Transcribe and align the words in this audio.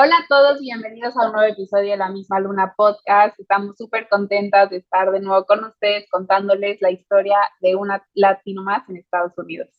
Hola 0.00 0.14
a 0.18 0.26
todos, 0.28 0.60
bienvenidos 0.60 1.16
a 1.16 1.26
un 1.26 1.32
nuevo 1.32 1.52
episodio 1.52 1.90
de 1.90 1.96
La 1.96 2.08
Misma 2.08 2.38
Luna 2.38 2.72
Podcast. 2.76 3.34
Estamos 3.40 3.76
súper 3.76 4.08
contentas 4.08 4.70
de 4.70 4.76
estar 4.76 5.10
de 5.10 5.18
nuevo 5.18 5.44
con 5.44 5.64
ustedes 5.64 6.08
contándoles 6.08 6.80
la 6.80 6.92
historia 6.92 7.36
de 7.60 7.74
una 7.74 8.06
latino 8.14 8.62
más 8.62 8.88
en 8.88 8.98
Estados 8.98 9.32
Unidos. 9.36 9.70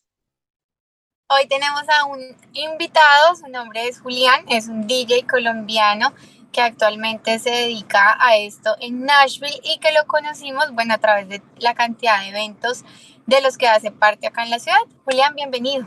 Hoy 1.30 1.48
tenemos 1.48 1.84
a 1.88 2.04
un 2.04 2.20
invitado, 2.52 3.34
su 3.34 3.48
nombre 3.48 3.88
es 3.88 4.02
Julián, 4.02 4.44
es 4.50 4.68
un 4.68 4.86
DJ 4.86 5.26
colombiano 5.26 6.12
que 6.52 6.60
actualmente 6.60 7.38
se 7.38 7.52
dedica 7.52 8.18
a 8.20 8.36
esto 8.36 8.76
en 8.78 9.06
Nashville 9.06 9.58
y 9.64 9.78
que 9.78 9.92
lo 9.92 10.06
conocimos, 10.06 10.70
bueno, 10.72 10.92
a 10.92 10.98
través 10.98 11.30
de 11.30 11.40
la 11.60 11.72
cantidad 11.72 12.20
de 12.20 12.28
eventos 12.28 12.84
de 13.24 13.40
los 13.40 13.56
que 13.56 13.68
hace 13.68 13.90
parte 13.90 14.26
acá 14.26 14.42
en 14.42 14.50
la 14.50 14.58
ciudad. 14.58 14.80
Julián, 15.06 15.34
bienvenido. 15.34 15.86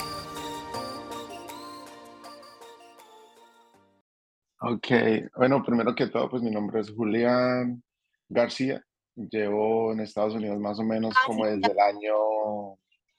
Ok, 4.73 4.87
bueno, 5.35 5.61
primero 5.63 5.93
que 5.93 6.07
todo, 6.07 6.29
pues 6.29 6.41
mi 6.41 6.49
nombre 6.49 6.79
es 6.79 6.89
Julián 6.91 7.83
García. 8.29 8.81
Llevo 9.15 9.91
en 9.91 9.99
Estados 9.99 10.33
Unidos 10.33 10.57
más 10.59 10.79
o 10.79 10.83
menos 10.83 11.13
Ah, 11.17 11.23
como 11.27 11.43
sí, 11.43 11.51
desde 11.51 11.73
el 11.73 11.79
año 11.79 12.13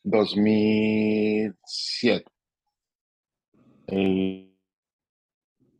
2007. 0.02 2.24
Y, 3.88 4.56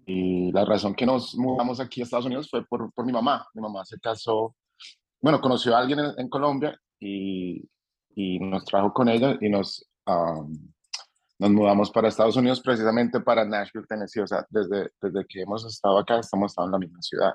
y 0.04 0.52
la 0.52 0.66
razón 0.66 0.94
que 0.94 1.06
nos 1.06 1.34
mudamos 1.36 1.80
aquí 1.80 2.02
a 2.02 2.04
Estados 2.04 2.26
Unidos 2.26 2.50
fue 2.50 2.66
por, 2.66 2.92
por 2.92 3.06
mi 3.06 3.12
mamá. 3.12 3.48
Mi 3.54 3.62
mamá 3.62 3.82
se 3.86 3.98
casó, 3.98 4.54
bueno, 5.22 5.40
conoció 5.40 5.74
a 5.74 5.78
alguien 5.78 6.00
en, 6.00 6.12
en 6.18 6.28
Colombia 6.28 6.78
y, 7.00 7.66
y 8.14 8.38
nos 8.40 8.66
trajo 8.66 8.92
con 8.92 9.08
ella 9.08 9.38
y 9.40 9.48
nos, 9.48 9.88
am, 10.04 10.71
nos 11.42 11.50
mudamos 11.50 11.90
para 11.90 12.06
Estados 12.06 12.36
Unidos 12.36 12.60
precisamente 12.60 13.18
para 13.18 13.44
Nashville, 13.44 13.86
Tennessee. 13.88 14.20
O 14.20 14.26
sea, 14.28 14.46
desde, 14.48 14.90
desde 15.00 15.26
que 15.26 15.42
hemos 15.42 15.66
estado 15.66 15.98
acá, 15.98 16.20
estamos 16.20 16.52
estado 16.52 16.68
en 16.68 16.72
la 16.72 16.78
misma 16.78 17.02
ciudad. 17.02 17.34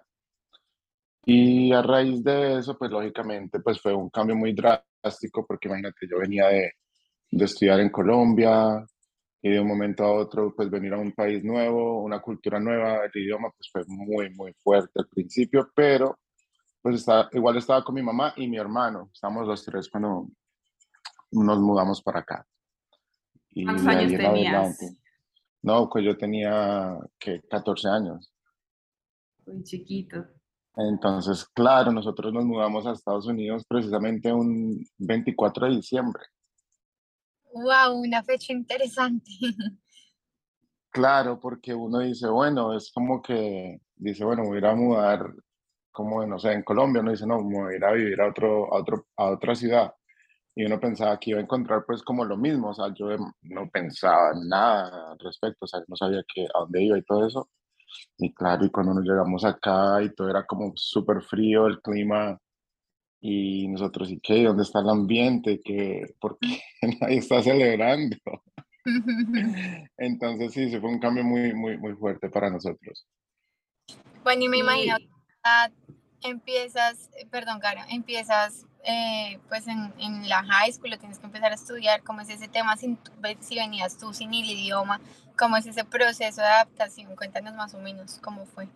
Y 1.25 1.73
a 1.73 1.81
raíz 1.81 2.23
de 2.23 2.59
eso, 2.59 2.77
pues 2.77 2.89
lógicamente, 2.89 3.59
pues 3.59 3.81
fue 3.81 3.93
un 3.93 4.09
cambio 4.09 4.33
muy 4.37 4.53
drástico, 4.53 5.45
porque 5.45 5.67
imagínate, 5.67 6.07
yo 6.09 6.19
venía 6.19 6.47
de, 6.47 6.71
de 7.31 7.45
estudiar 7.45 7.81
en 7.81 7.89
Colombia 7.89 8.85
y 9.41 9.49
de 9.49 9.59
un 9.59 9.67
momento 9.67 10.05
a 10.05 10.13
otro, 10.13 10.55
pues 10.55 10.69
venir 10.69 10.93
a 10.93 10.99
un 10.99 11.11
país 11.11 11.43
nuevo, 11.43 12.01
una 12.01 12.21
cultura 12.21 12.61
nueva, 12.61 13.01
el 13.03 13.21
idioma, 13.21 13.49
pues 13.57 13.69
fue 13.69 13.83
muy, 13.87 14.29
muy 14.35 14.53
fuerte 14.53 15.01
al 15.01 15.07
principio, 15.09 15.69
pero 15.75 16.17
pues 16.81 16.95
estaba, 16.95 17.27
igual 17.33 17.57
estaba 17.57 17.83
con 17.83 17.95
mi 17.95 18.01
mamá 18.01 18.33
y 18.37 18.47
mi 18.47 18.57
hermano, 18.57 19.09
estábamos 19.13 19.47
los 19.47 19.65
tres 19.65 19.89
cuando 19.89 20.29
nos 21.31 21.59
mudamos 21.59 22.01
para 22.01 22.21
acá. 22.21 22.47
Y 23.57 23.63
¿Cuántos 23.63 23.87
años 23.87 24.11
en 24.11 24.17
tenías? 24.19 24.53
adelante- 24.53 24.97
No, 25.63 25.89
pues 25.89 26.05
yo 26.05 26.15
tenía 26.15 26.95
que 27.17 27.41
14 27.49 27.87
años. 27.89 28.31
Muy 29.47 29.63
chiquito. 29.63 30.27
Entonces, 30.75 31.43
claro, 31.55 31.91
nosotros 31.91 32.31
nos 32.31 32.45
mudamos 32.45 32.85
a 32.85 32.91
Estados 32.91 33.25
Unidos 33.25 33.65
precisamente 33.67 34.31
un 34.31 34.85
24 34.99 35.65
de 35.67 35.77
diciembre. 35.77 36.21
Wow, 37.51 37.99
una 37.99 38.23
fecha 38.23 38.53
interesante. 38.53 39.31
Claro, 40.89 41.39
porque 41.39 41.75
uno 41.75 41.99
dice, 41.99 42.27
bueno, 42.27 42.75
es 42.75 42.91
como 42.91 43.21
que 43.21 43.81
dice, 43.97 44.23
bueno, 44.25 44.41
me 44.43 44.47
voy 44.47 44.55
a 44.57 44.59
ir 44.61 44.65
a 44.65 44.75
mudar, 44.75 45.31
como, 45.91 46.25
no 46.25 46.39
sé, 46.39 46.53
en 46.53 46.63
Colombia, 46.63 47.01
uno 47.03 47.11
dice, 47.11 47.27
no, 47.27 47.39
me 47.43 47.55
voy 47.61 47.73
a 47.73 47.77
ir 47.77 47.83
a 47.85 47.91
vivir 47.91 48.19
a 48.19 48.29
otro, 48.29 48.73
a 48.73 48.79
otro, 48.79 49.05
a 49.15 49.25
otra 49.29 49.53
ciudad. 49.53 49.93
Y 50.57 50.65
uno 50.65 50.79
pensaba 50.79 51.19
que 51.19 51.29
iba 51.29 51.39
a 51.39 51.43
encontrar 51.43 51.83
pues 51.85 52.01
como 52.01 52.25
lo 52.25 52.35
mismo, 52.35 52.69
o 52.69 52.73
sea, 52.73 52.91
yo 52.91 53.11
em- 53.11 53.31
no 53.43 53.69
pensaba 53.69 54.31
nada 54.43 55.11
al 55.11 55.19
respecto, 55.19 55.65
o 55.65 55.67
sea, 55.67 55.81
no 55.87 55.95
sabía 55.95 56.23
que, 56.33 56.45
a 56.45 56.59
dónde 56.61 56.81
iba 56.81 56.97
y 56.97 57.03
todo 57.03 57.27
eso. 57.27 57.49
Y 58.17 58.33
claro, 58.33 58.65
y 58.65 58.71
cuando 58.71 58.95
nos 58.95 59.03
llegamos 59.03 59.45
acá 59.45 60.01
y 60.01 60.15
todo 60.15 60.31
era 60.31 60.47
como 60.47 60.71
súper 60.75 61.21
frío 61.21 61.67
el 61.67 61.79
clima, 61.79 62.39
y 63.21 63.67
nosotros, 63.67 64.09
¿y 64.09 64.19
qué? 64.19 64.45
¿Dónde 64.45 64.63
está 64.63 64.79
el 64.79 64.89
ambiente? 64.89 65.61
¿Qué? 65.63 66.15
¿Por 66.19 66.39
qué 66.39 66.59
nadie 67.01 67.17
está 67.17 67.43
celebrando? 67.43 68.17
Entonces 69.97 70.53
sí, 70.53 70.71
sí 70.71 70.79
fue 70.79 70.89
un 70.89 70.99
cambio 70.99 71.23
muy, 71.23 71.53
muy, 71.53 71.77
muy 71.77 71.93
fuerte 71.93 72.29
para 72.29 72.49
nosotros. 72.49 73.07
Bueno, 74.23 74.43
y 74.45 74.49
me 74.49 74.57
imagino 74.57 74.97
que 76.19 76.29
empiezas, 76.29 77.11
eh, 77.15 77.27
perdón, 77.29 77.59
Caro, 77.59 77.81
empiezas 77.89 78.65
eh, 78.89 79.37
pues 79.49 79.67
en, 79.67 80.29
la 80.29 80.43
high 80.43 80.71
school, 80.71 80.91
lo 80.91 80.97
tienes 80.97 81.19
que 81.19 81.25
empezar 81.25 81.51
a 81.51 81.55
estudiar, 81.55 82.03
¿cómo 82.03 82.21
es 82.21 82.29
ese 82.29 82.47
tema 82.47 82.77
sin, 82.77 82.97
si 83.41 83.55
venías 83.55 83.97
tú 83.97 84.13
sin 84.13 84.33
el 84.33 84.49
idioma? 84.49 85.01
¿Cómo 85.37 85.57
es 85.57 85.65
ese 85.65 85.83
proceso 85.83 86.39
de 86.41 86.47
adaptación? 86.47 87.13
Cuéntanos 87.17 87.53
más 87.53 87.73
o 87.73 87.79
menos 87.79 88.17
cómo 88.23 88.45
fue. 88.45 88.69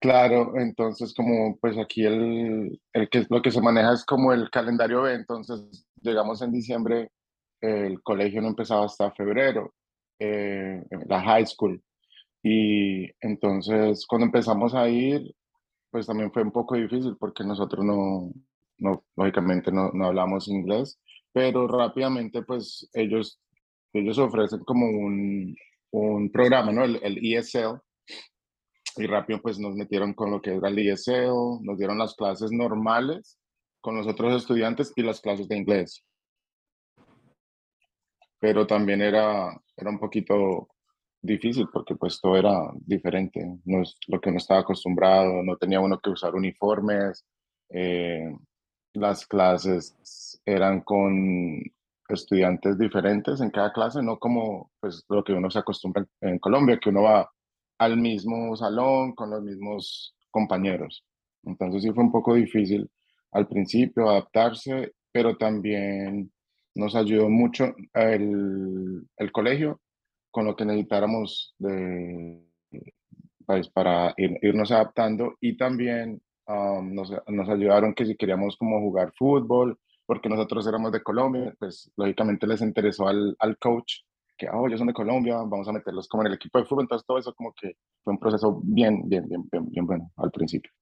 Claro, 0.00 0.56
entonces 0.58 1.12
como 1.12 1.56
pues 1.56 1.76
aquí 1.76 2.04
el, 2.04 2.80
el 2.92 3.08
que 3.08 3.26
lo 3.28 3.42
que 3.42 3.50
se 3.50 3.60
maneja 3.60 3.94
es 3.94 4.04
como 4.04 4.32
el 4.32 4.48
calendario 4.48 5.02
B, 5.02 5.14
entonces 5.14 5.84
llegamos 6.00 6.40
en 6.40 6.52
diciembre, 6.52 7.10
el 7.60 8.00
colegio 8.02 8.42
no 8.42 8.48
empezaba 8.48 8.84
hasta 8.84 9.10
febrero, 9.10 9.74
eh, 10.20 10.84
la 11.06 11.20
high 11.20 11.46
school, 11.46 11.82
y 12.44 13.10
entonces 13.20 14.06
cuando 14.06 14.26
empezamos 14.26 14.72
a 14.74 14.88
ir, 14.88 15.34
pues 15.90 16.06
también 16.06 16.32
fue 16.32 16.42
un 16.42 16.52
poco 16.52 16.76
difícil 16.76 17.16
porque 17.16 17.44
nosotros 17.44 17.84
no, 17.84 18.32
no 18.82 19.04
lógicamente 19.16 19.70
no, 19.72 19.90
no 19.92 20.06
hablamos 20.06 20.48
inglés, 20.48 21.00
pero 21.32 21.66
rápidamente 21.68 22.42
pues 22.42 22.88
ellos, 22.92 23.40
ellos 23.92 24.18
ofrecen 24.18 24.60
como 24.64 24.86
un, 24.86 25.56
un 25.92 26.30
programa, 26.30 26.72
¿no? 26.72 26.84
El, 26.84 26.98
el 27.02 27.18
ESL, 27.34 27.80
y 28.96 29.06
rápido 29.06 29.40
pues 29.40 29.58
nos 29.58 29.74
metieron 29.74 30.12
con 30.12 30.30
lo 30.30 30.42
que 30.42 30.54
era 30.54 30.68
el 30.68 30.78
ESL, 30.78 31.62
nos 31.62 31.78
dieron 31.78 31.98
las 31.98 32.14
clases 32.14 32.50
normales 32.50 33.38
con 33.80 33.96
los 33.96 34.06
otros 34.06 34.34
estudiantes 34.34 34.92
y 34.96 35.02
las 35.02 35.20
clases 35.20 35.48
de 35.48 35.56
inglés. 35.56 36.04
Pero 38.38 38.66
también 38.66 39.00
era, 39.00 39.56
era 39.76 39.90
un 39.90 39.98
poquito 39.98 40.68
difícil 41.20 41.68
porque 41.72 41.94
pues 41.94 42.20
todo 42.20 42.36
era 42.36 42.72
diferente, 42.80 43.40
no 43.64 43.82
es 43.82 43.96
lo 44.08 44.20
que 44.20 44.28
uno 44.28 44.38
estaba 44.38 44.60
acostumbrado, 44.60 45.42
no 45.42 45.56
tenía 45.56 45.80
uno 45.80 45.98
que 46.00 46.10
usar 46.10 46.34
uniformes, 46.34 47.24
eh, 47.70 48.30
las 48.94 49.26
clases 49.26 50.40
eran 50.44 50.80
con 50.82 51.60
estudiantes 52.08 52.78
diferentes 52.78 53.40
en 53.40 53.50
cada 53.50 53.72
clase, 53.72 54.02
no 54.02 54.18
como 54.18 54.70
pues 54.80 55.04
lo 55.08 55.24
que 55.24 55.32
uno 55.32 55.50
se 55.50 55.58
acostumbra 55.60 56.06
en 56.20 56.38
Colombia, 56.38 56.78
que 56.80 56.90
uno 56.90 57.02
va 57.02 57.30
al 57.78 57.96
mismo 57.96 58.54
salón 58.56 59.14
con 59.14 59.30
los 59.30 59.42
mismos 59.42 60.14
compañeros. 60.30 61.04
Entonces 61.44 61.82
sí 61.82 61.90
fue 61.92 62.04
un 62.04 62.12
poco 62.12 62.34
difícil 62.34 62.88
al 63.32 63.48
principio 63.48 64.08
adaptarse, 64.10 64.92
pero 65.10 65.36
también 65.36 66.30
nos 66.74 66.94
ayudó 66.94 67.28
mucho 67.28 67.74
el, 67.94 69.06
el 69.16 69.32
colegio 69.32 69.80
con 70.30 70.46
lo 70.46 70.56
que 70.56 70.64
necesitáramos 70.64 71.54
de, 71.58 72.42
pues, 73.46 73.68
para 73.68 74.14
ir- 74.16 74.38
irnos 74.42 74.70
adaptando 74.72 75.34
y 75.40 75.56
también 75.56 76.20
um, 76.46 76.94
nos, 76.94 77.12
nos 77.28 77.48
ayudaron 77.48 77.94
que 77.94 78.06
si 78.06 78.16
queríamos 78.16 78.56
como 78.56 78.80
jugar 78.80 79.12
fútbol, 79.16 79.78
porque 80.06 80.28
nosotros 80.28 80.66
éramos 80.66 80.92
de 80.92 81.02
Colombia, 81.02 81.54
pues 81.58 81.90
lógicamente 81.96 82.46
les 82.46 82.60
interesó 82.60 83.08
al, 83.08 83.36
al 83.38 83.56
coach 83.58 84.00
que, 84.36 84.48
oh, 84.48 84.66
ellos 84.66 84.78
son 84.78 84.88
de 84.88 84.94
Colombia, 84.94 85.36
vamos 85.36 85.68
a 85.68 85.72
meterlos 85.72 86.08
como 86.08 86.22
en 86.22 86.28
el 86.28 86.34
equipo 86.34 86.58
de 86.58 86.64
fútbol, 86.64 86.84
entonces 86.84 87.06
todo 87.06 87.18
eso 87.18 87.34
como 87.34 87.52
que 87.52 87.76
fue 88.02 88.12
un 88.12 88.18
proceso 88.18 88.60
bien, 88.64 89.08
bien, 89.08 89.28
bien, 89.28 89.48
bien, 89.50 89.70
bien 89.70 89.86
bueno 89.86 90.10
al 90.16 90.30
principio. 90.30 90.72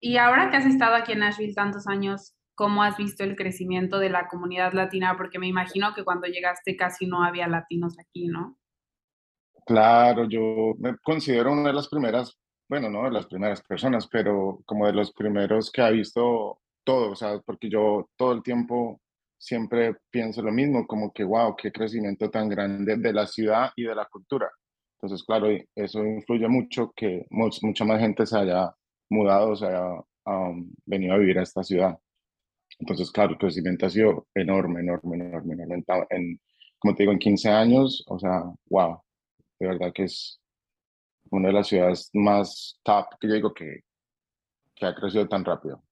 Y 0.00 0.16
ahora 0.16 0.50
que 0.50 0.56
has 0.56 0.66
estado 0.66 0.96
aquí 0.96 1.12
en 1.12 1.20
Nashville 1.20 1.54
tantos 1.54 1.86
años, 1.86 2.34
¿cómo 2.54 2.82
has 2.82 2.96
visto 2.96 3.22
el 3.22 3.36
crecimiento 3.36 3.98
de 3.98 4.10
la 4.10 4.26
comunidad 4.28 4.72
latina? 4.72 5.16
Porque 5.16 5.38
me 5.38 5.46
imagino 5.46 5.94
que 5.94 6.04
cuando 6.04 6.26
llegaste 6.26 6.76
casi 6.76 7.06
no 7.06 7.22
había 7.22 7.46
latinos 7.46 7.96
aquí, 8.00 8.26
¿no? 8.26 8.58
Claro, 9.64 10.28
yo 10.28 10.74
me 10.78 10.96
considero 10.98 11.52
una 11.52 11.68
de 11.68 11.74
las 11.74 11.88
primeras, 11.88 12.36
bueno, 12.72 12.88
no 12.88 13.04
de 13.04 13.10
las 13.10 13.26
primeras 13.26 13.60
personas, 13.60 14.08
pero 14.10 14.62
como 14.64 14.86
de 14.86 14.94
los 14.94 15.12
primeros 15.12 15.70
que 15.70 15.82
ha 15.82 15.90
visto 15.90 16.58
todo, 16.84 17.10
o 17.10 17.14
sea, 17.14 17.38
porque 17.44 17.68
yo 17.68 18.08
todo 18.16 18.32
el 18.32 18.42
tiempo 18.42 18.98
siempre 19.36 19.96
pienso 20.10 20.40
lo 20.40 20.50
mismo, 20.52 20.86
como 20.86 21.12
que, 21.12 21.22
wow, 21.22 21.54
qué 21.54 21.70
crecimiento 21.70 22.30
tan 22.30 22.48
grande 22.48 22.96
de 22.96 23.12
la 23.12 23.26
ciudad 23.26 23.72
y 23.76 23.82
de 23.82 23.94
la 23.94 24.06
cultura. 24.06 24.50
Entonces, 24.96 25.22
claro, 25.22 25.48
eso 25.74 26.02
influye 26.02 26.48
mucho 26.48 26.94
que 26.96 27.26
mucha 27.28 27.84
más 27.84 28.00
gente 28.00 28.24
se 28.24 28.38
haya 28.38 28.74
mudado, 29.10 29.54
se 29.54 29.66
haya 29.66 30.00
venido 30.86 31.12
a 31.12 31.18
vivir 31.18 31.40
a 31.40 31.42
esta 31.42 31.62
ciudad. 31.62 31.98
Entonces, 32.78 33.10
claro, 33.10 33.32
el 33.32 33.38
crecimiento 33.38 33.84
ha 33.84 33.90
sido 33.90 34.28
enorme, 34.34 34.80
enorme, 34.80 35.16
enorme, 35.16 35.52
enorme. 35.52 35.84
En, 36.08 36.40
como 36.78 36.94
te 36.94 37.02
digo, 37.02 37.12
en 37.12 37.18
15 37.18 37.50
años, 37.50 38.02
o 38.08 38.18
sea, 38.18 38.44
wow, 38.70 38.98
de 39.60 39.68
verdad 39.68 39.92
que 39.92 40.04
es 40.04 40.41
una 41.32 41.48
de 41.48 41.54
las 41.54 41.68
ciudades 41.68 42.10
más 42.12 42.78
top 42.82 43.06
que 43.18 43.28
yo 43.28 43.34
digo 43.34 43.54
que, 43.54 43.80
que 44.74 44.86
ha 44.86 44.94
crecido 44.94 45.26
tan 45.28 45.44
rápido. 45.44 45.82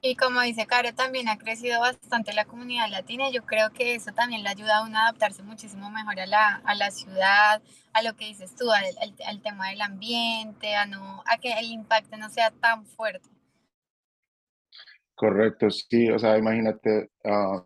Y 0.00 0.14
como 0.14 0.40
dice 0.42 0.66
Caro, 0.66 0.94
también 0.94 1.28
ha 1.28 1.38
crecido 1.38 1.80
bastante 1.80 2.32
la 2.32 2.44
comunidad 2.44 2.88
latina. 2.88 3.30
Yo 3.30 3.44
creo 3.44 3.70
que 3.70 3.94
eso 3.94 4.12
también 4.12 4.44
le 4.44 4.50
ayuda 4.50 4.78
a 4.78 4.84
uno 4.84 4.96
a 4.96 5.02
adaptarse 5.08 5.42
muchísimo 5.42 5.90
mejor 5.90 6.20
a 6.20 6.26
la, 6.26 6.62
a 6.64 6.74
la 6.76 6.90
ciudad, 6.92 7.60
a 7.92 8.02
lo 8.02 8.14
que 8.14 8.26
dices 8.26 8.54
tú, 8.54 8.70
al, 8.70 8.84
al, 9.26 9.42
tema 9.42 9.70
del 9.70 9.80
ambiente, 9.80 10.76
a, 10.76 10.86
no, 10.86 11.22
a 11.26 11.38
que 11.38 11.52
el 11.58 11.72
impacto 11.72 12.16
no 12.16 12.28
sea 12.28 12.52
tan 12.52 12.86
fuerte. 12.86 13.28
Correcto, 15.16 15.68
sí, 15.70 16.08
o 16.10 16.18
sea, 16.18 16.38
imagínate, 16.38 17.10
uh, 17.24 17.60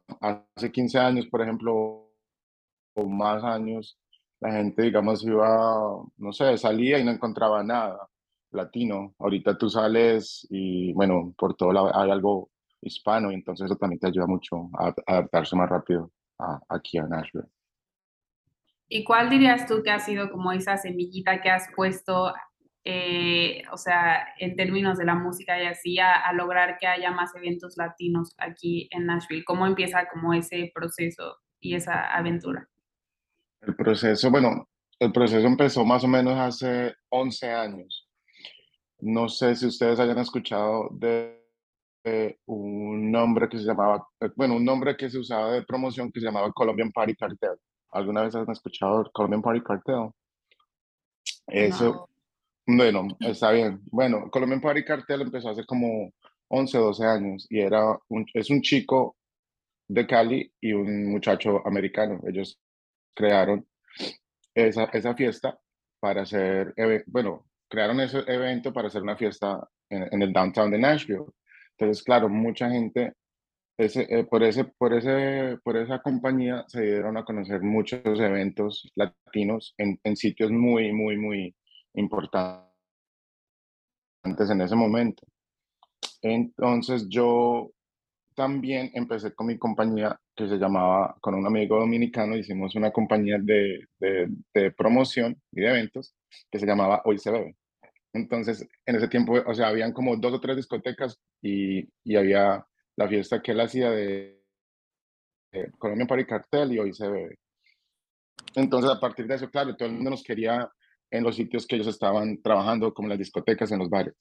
hace 0.57 0.73
15 0.73 0.99
años, 0.99 1.27
por 1.27 1.43
ejemplo, 1.43 2.11
o 2.95 3.07
más 3.07 3.45
años, 3.45 3.99
la 4.43 4.51
gente, 4.51 4.83
digamos, 4.83 5.25
iba, 5.25 6.03
no 6.17 6.33
sé, 6.33 6.59
salía 6.59 6.99
y 6.99 7.05
no 7.05 7.13
encontraba 7.13 7.63
nada 7.63 8.09
latino. 8.51 9.15
Ahorita 9.21 9.57
tú 9.57 9.71
sales 9.71 10.47
y, 10.51 10.93
bueno, 10.95 11.33
por 11.39 11.55
todo 11.55 11.73
lado 11.73 11.97
hay 11.97 12.11
algo 12.11 12.51
hispano 12.81 13.31
y 13.31 13.35
entonces 13.35 13.67
eso 13.67 13.77
también 13.77 14.01
te 14.01 14.09
ayuda 14.09 14.27
mucho 14.27 14.69
a, 14.75 14.93
adaptarse 15.07 15.55
más 15.55 15.71
rápido 15.71 16.11
aquí 16.69 16.99
a 16.99 17.05
Nashville. 17.05 17.47
¿Y 18.89 19.05
cuál 19.05 19.31
dirías 19.31 19.65
tú 19.67 19.81
que 19.85 19.93
ha 19.93 20.01
sido 20.01 20.29
como 20.29 20.51
esa 20.51 20.77
semillita 20.77 21.41
que 21.41 21.49
has 21.49 21.69
puesto, 21.77 22.35
eh, 22.85 23.63
o 23.71 23.77
sea, 23.77 24.27
en 24.41 24.57
términos 24.57 24.99
de 24.99 25.05
la 25.05 25.15
música 25.15 25.63
y 25.63 25.67
así, 25.67 26.01
a, 26.01 26.33
lograr 26.33 26.79
que 26.81 26.89
haya 26.89 27.13
más 27.13 27.33
eventos 27.37 27.77
latinos 27.77 28.35
aquí 28.39 28.89
en 28.91 29.07
Nashville? 29.07 29.45
¿Cómo 29.45 29.69
empieza 29.69 30.09
como 30.13 30.35
ese 30.35 30.73
proceso 30.75 31.37
y 31.61 31.77
esa 31.77 32.13
aventura? 32.13 32.69
El 33.63 33.77
proceso, 33.77 34.31
bueno, 34.31 34.69
el 34.99 35.13
proceso 35.13 35.47
empezó 35.47 35.85
más 35.85 36.03
o 36.03 36.09
menos 36.09 36.39
hace 36.39 36.95
11 37.11 37.51
años. 37.51 38.09
No 38.99 39.29
sé 39.29 39.55
si 39.55 39.67
ustedes 39.67 40.01
hayan 40.01 40.19
escuchado 40.19 40.89
de, 40.93 41.41
un 42.47 43.13
nombre 43.13 43.49
que 43.49 43.59
se 43.59 43.65
llamaba, 43.65 44.07
eh, 44.21 44.31
bueno, 44.35 44.57
un 44.57 44.65
nombre 44.65 44.97
que 44.97 45.09
se 45.09 45.19
usaba 45.19 45.53
de 45.53 45.63
promoción 45.63 46.11
que 46.11 46.19
se 46.19 46.27
llamaba 46.27 46.53
Colombian 46.53 46.91
Party 46.91 47.15
Cartel. 47.15 47.57
¿Alguna 47.91 48.23
vez 48.23 48.35
han 48.35 48.51
escuchado 48.51 49.09
Colombian 49.13 49.43
Party 49.43 49.61
Cartel? 49.63 50.11
Eso, 51.47 52.09
bueno, 52.67 53.07
está 53.21 53.53
bien. 53.53 53.81
Bueno, 53.91 54.29
Colombian 54.31 54.61
Party 54.61 54.85
Cartel 54.85 55.23
empezó 55.23 55.51
hace 55.51 55.65
como 55.65 56.13
11, 56.49 56.79
12 56.79 57.05
años 57.05 57.47
y 57.49 57.61
era 57.61 57.97
un, 58.09 58.27
es 58.35 58.51
un 58.51 58.61
chico 58.61 59.17
de 59.89 60.07
Cali 60.07 60.53
y 60.61 60.73
un 60.73 61.13
muchacho 61.13 61.65
americano. 61.67 62.21
Ellos 62.27 62.59
crearon 63.15 63.67
esa, 64.55 64.85
esa 64.85 65.15
fiesta 65.15 65.59
para 66.01 66.23
hacer, 66.23 66.75
bueno, 67.07 67.47
crearon 67.69 68.01
ese 68.01 68.19
evento 68.27 68.73
para 68.73 68.89
hacer 68.89 69.03
una 69.03 69.17
fiesta 69.17 69.67
en, 69.89 70.23
el 70.23 70.33
downtown 70.33 70.71
de 70.71 70.79
Nashville. 70.79 71.25
Entonces, 71.79 72.03
claro, 72.03 72.29
mucha 72.29 72.69
gente, 72.71 73.15
ese, 73.79 74.07
eh, 74.11 74.25
por, 74.25 74.43
ese, 74.43 74.65
por, 74.65 74.93
ese, 74.95 75.59
por 75.63 75.77
esa 75.77 76.01
compañía 76.01 76.65
se 76.69 76.83
dieron 76.83 77.17
a 77.17 77.25
conocer 77.25 77.63
muchos 77.63 78.03
eventos 78.21 78.91
latinos 78.95 79.75
en, 79.79 79.99
en 80.05 80.17
sitios 80.17 80.51
muy, 80.51 80.93
muy, 80.93 81.17
muy 81.17 81.55
importantes 81.95 82.73
en 84.51 84.61
ese 84.61 84.77
momento. 84.77 85.27
Entonces 86.23 87.09
yo 87.09 87.71
también 88.35 88.91
empecé 88.95 89.35
con 89.35 89.47
mi 89.47 89.59
compañía 89.59 90.19
que 90.35 90.49
se 90.49 90.57
llamaba, 90.57 91.17
con 91.21 91.35
un 91.35 91.47
amigo 91.47 91.79
dominicano, 91.79 92.37
hicimos 92.37 92.75
una 92.75 92.91
compañía 92.91 93.39
de, 93.41 93.87
de, 93.99 94.29
de 94.55 94.71
promoción 94.71 95.41
y 95.53 95.61
de 95.61 95.69
eventos 95.69 96.15
que 96.51 96.59
se 96.59 96.67
llamaba 96.67 97.03
Hoy 97.05 97.19
se 97.19 97.31
bebe. 97.31 97.57
Entonces, 98.15 98.67
en 98.87 98.97
ese 98.97 99.09
tiempo, 99.09 99.35
o 99.47 99.55
sea, 99.55 99.69
habían 99.69 99.93
como 99.93 100.17
dos 100.17 100.35
o 100.35 100.41
tres 100.41 100.57
discotecas 100.57 101.19
y, 101.41 101.89
y 102.05 102.17
había 102.17 102.67
la 102.97 103.09
fiesta 103.09 103.41
que 103.41 103.53
él 103.53 103.61
hacía 103.61 103.91
de, 103.91 104.39
Colombia 105.79 106.07
Party 106.07 106.25
Cartel 106.25 106.73
y 106.73 106.79
hoy 106.79 106.95
se 106.95 107.09
bebe. 107.09 107.39
Entonces, 108.55 108.91
a 108.91 109.01
partir 109.01 109.27
de 109.27 109.35
eso, 109.35 109.51
claro, 109.51 109.77
todo 109.77 109.89
el 109.89 109.95
mundo 109.95 110.11
nos 110.11 110.23
quería 110.23 110.71
en 111.11 111.25
los 111.25 111.37
sitios 111.37 111.67
que 111.67 111.77
ellos 111.77 111.89
estaban 111.89 112.41
trabajando, 112.41 112.93
como 112.95 113.09
las 113.09 113.19
discotecas, 113.19 113.71
en 113.71 113.79
los 113.79 113.91
bares. 113.91 114.15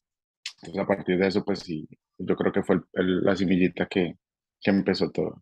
Entonces, 0.61 0.83
a 0.83 0.87
partir 0.87 1.17
de 1.17 1.27
eso, 1.27 1.43
pues 1.43 1.59
sí, 1.59 1.87
yo 2.17 2.35
creo 2.35 2.51
que 2.51 2.63
fue 2.63 2.81
la 2.93 3.35
semillita 3.35 3.87
que, 3.87 4.17
que 4.59 4.71
empezó 4.71 5.09
todo. 5.09 5.41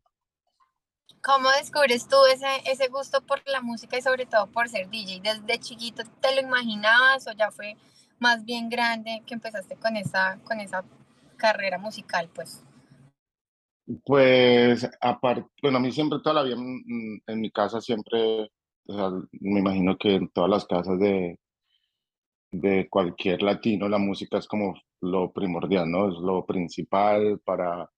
¿Cómo 1.21 1.50
descubres 1.51 2.07
tú 2.07 2.15
ese, 2.31 2.47
ese 2.65 2.88
gusto 2.88 3.21
por 3.21 3.41
la 3.47 3.61
música 3.61 3.97
y 3.97 4.01
sobre 4.01 4.25
todo 4.25 4.47
por 4.47 4.69
ser 4.69 4.89
DJ? 4.89 5.21
¿Desde 5.21 5.59
chiquito 5.59 6.03
te 6.21 6.35
lo 6.35 6.41
imaginabas 6.41 7.27
o 7.27 7.31
ya 7.33 7.51
fue 7.51 7.75
más 8.19 8.45
bien 8.45 8.69
grande 8.69 9.23
que 9.25 9.33
empezaste 9.33 9.75
con 9.75 9.97
esa, 9.97 10.39
con 10.44 10.59
esa 10.59 10.83
carrera 11.38 11.77
musical, 11.77 12.29
pues? 12.33 12.63
Pues, 14.06 14.88
aparte, 15.01 15.50
bueno, 15.63 15.77
a 15.77 15.81
mí 15.81 15.91
siempre 15.91 16.19
toda 16.23 16.35
la 16.35 16.44
vida 16.44 16.56
en, 16.56 17.41
mi 17.41 17.50
casa 17.50 17.81
siempre, 17.81 18.51
o 18.88 18.94
sea, 18.94 19.09
me 19.31 19.59
imagino 19.59 19.97
que 19.97 20.15
en 20.15 20.29
todas 20.29 20.50
las 20.50 20.65
casas 20.65 21.00
de, 21.00 21.39
de 22.51 22.88
cualquier 22.88 23.41
latino 23.41 23.89
la 23.89 23.97
música 23.97 24.38
es 24.38 24.47
como 24.47 24.75
lo 25.01 25.31
primordial, 25.31 25.89
¿no? 25.89 26.09
Es 26.09 26.19
lo 26.19 26.45
principal 26.45 27.39
para 27.44 27.89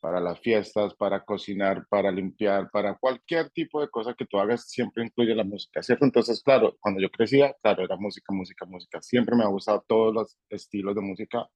para 0.00 0.20
las 0.20 0.40
fiestas, 0.40 0.94
para 0.94 1.24
cocinar, 1.24 1.86
para 1.88 2.10
limpiar, 2.10 2.70
para 2.70 2.96
cualquier 2.96 3.50
tipo 3.50 3.80
de 3.80 3.88
cosa 3.88 4.14
que 4.14 4.26
tú 4.26 4.38
hagas, 4.38 4.68
siempre 4.68 5.04
incluye 5.04 5.34
la 5.34 5.44
música, 5.44 5.82
¿cierto? 5.82 6.06
Entonces, 6.06 6.42
claro, 6.42 6.76
cuando 6.80 7.00
yo 7.00 7.10
crecía, 7.10 7.54
claro, 7.62 7.84
era 7.84 7.96
música, 7.96 8.32
música, 8.32 8.64
música. 8.64 9.02
Siempre 9.02 9.36
me 9.36 9.44
ha 9.44 9.48
gustado 9.48 9.84
todos 9.86 10.14
los 10.14 10.38
estilos 10.48 10.94
de 10.94 11.02
música 11.02 11.46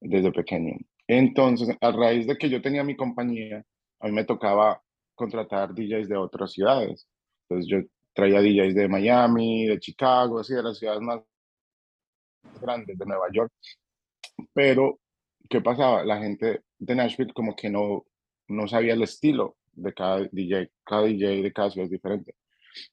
desde 0.00 0.30
pequeño. 0.30 0.76
Entonces, 1.06 1.76
a 1.80 1.90
raíz 1.90 2.26
de 2.26 2.36
que 2.36 2.50
yo 2.50 2.60
tenía 2.62 2.84
mi 2.84 2.96
compañía, 2.96 3.64
a 4.00 4.06
mí 4.06 4.12
me 4.12 4.24
tocaba 4.24 4.82
contratar 5.14 5.74
DJs 5.74 6.08
de 6.08 6.16
otras 6.16 6.52
ciudades. 6.52 7.08
Entonces, 7.48 7.70
yo 7.70 7.78
traía 8.14 8.40
DJs 8.40 8.74
de 8.74 8.88
Miami, 8.88 9.66
de 9.66 9.78
Chicago, 9.78 10.38
así 10.38 10.54
de 10.54 10.62
las 10.62 10.78
ciudades 10.78 11.00
más 11.00 11.20
grandes, 12.60 12.98
de 12.98 13.06
Nueva 13.06 13.26
York. 13.32 13.52
Pero, 14.52 14.98
¿qué 15.50 15.60
pasaba? 15.60 16.04
La 16.04 16.18
gente 16.18 16.62
de 16.78 16.94
Nashville 16.94 17.34
como 17.34 17.54
que 17.56 17.68
no, 17.68 18.06
no 18.48 18.68
sabía 18.68 18.94
el 18.94 19.02
estilo 19.02 19.58
de 19.72 19.92
cada 19.92 20.20
DJ, 20.32 20.70
cada 20.84 21.02
DJ 21.02 21.42
de 21.42 21.52
cada 21.52 21.70
ciudad 21.70 21.86
es 21.86 21.90
diferente. 21.90 22.34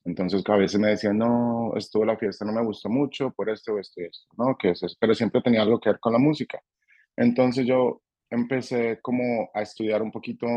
Entonces 0.04 0.44
a 0.48 0.58
veces 0.58 0.80
me 0.80 0.90
decían, 0.90 1.20
no, 1.20 1.74
estuvo 1.78 2.04
la 2.04 2.18
fiesta, 2.18 2.46
no 2.46 2.52
me 2.52 2.64
gustó 2.64 2.90
mucho 2.90 3.32
por 3.32 3.50
esto 3.50 3.74
o 3.74 3.80
esto 3.80 4.02
y 4.02 4.06
esto, 4.06 4.28
¿no? 4.38 4.58
Que 4.58 4.72
es 4.72 4.98
Pero 5.00 5.14
siempre 5.14 5.42
tenía 5.42 5.62
algo 5.62 5.80
que 5.80 5.92
ver 5.92 6.00
con 6.00 6.14
la 6.14 6.20
música. 6.20 6.60
Entonces 7.16 7.66
yo 7.68 8.02
empecé 8.30 9.00
como 9.02 9.50
a 9.54 9.62
estudiar 9.62 10.02
un 10.02 10.12
poquito 10.12 10.48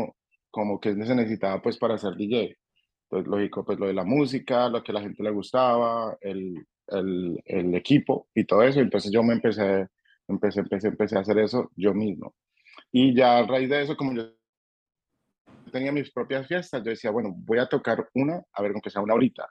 como 0.49 0.79
que 0.79 0.93
se 0.93 1.15
necesitaba 1.15 1.61
pues 1.61 1.77
para 1.77 1.97
ser 1.97 2.15
DJ. 2.15 2.57
Pues 3.09 3.27
lógico, 3.27 3.63
pues 3.63 3.79
lo 3.79 3.87
de 3.87 3.93
la 3.93 4.05
música, 4.05 4.69
lo 4.69 4.83
que 4.83 4.91
a 4.91 4.95
la 4.95 5.01
gente 5.01 5.21
le 5.23 5.31
gustaba, 5.31 6.17
el, 6.21 6.55
el, 6.87 7.41
el 7.45 7.75
equipo 7.75 8.27
y 8.33 8.45
todo 8.45 8.63
eso. 8.63 8.79
Entonces 8.79 9.11
yo 9.11 9.21
me 9.23 9.33
empecé, 9.33 9.87
empecé, 10.31 10.61
empecé, 10.61 10.87
empecé 10.87 11.17
a 11.17 11.21
hacer 11.21 11.37
eso 11.39 11.71
yo 11.75 11.93
mismo. 11.93 12.35
Y 12.91 13.15
ya 13.15 13.37
a 13.37 13.47
raíz 13.47 13.69
de 13.69 13.83
eso, 13.83 13.95
como 13.95 14.13
yo 14.13 14.29
tenía 15.71 15.91
mis 15.91 16.11
propias 16.11 16.47
fiestas, 16.47 16.83
yo 16.83 16.89
decía, 16.89 17.11
bueno, 17.11 17.33
voy 17.35 17.59
a 17.59 17.67
tocar 17.67 18.09
una, 18.13 18.41
a 18.53 18.61
ver, 18.61 18.71
aunque 18.71 18.89
sea 18.89 19.01
una 19.01 19.13
horita, 19.13 19.47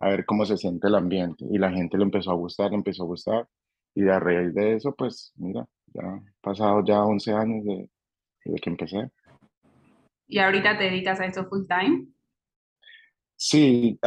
a 0.00 0.08
ver 0.08 0.24
cómo 0.24 0.44
se 0.46 0.56
siente 0.56 0.88
el 0.88 0.94
ambiente. 0.94 1.44
Y 1.50 1.58
la 1.58 1.70
gente 1.70 1.98
le 1.98 2.04
empezó 2.04 2.30
a 2.30 2.34
gustar, 2.34 2.70
le 2.70 2.76
empezó 2.76 3.02
a 3.02 3.06
gustar. 3.06 3.48
Y 3.94 4.08
a 4.08 4.20
raíz 4.20 4.54
de 4.54 4.74
eso, 4.74 4.94
pues 4.94 5.32
mira, 5.36 5.66
ya 5.86 6.22
pasado 6.40 6.84
ya 6.84 7.02
11 7.02 7.32
años 7.32 7.64
de, 7.64 7.90
de 8.44 8.60
que 8.60 8.70
empecé. 8.70 9.10
¿Y 10.26 10.38
ahorita 10.38 10.78
te 10.78 10.84
dedicas 10.84 11.20
a 11.20 11.26
eso 11.26 11.46
full 11.46 11.66
time? 11.66 12.06
Sí, 13.40 13.98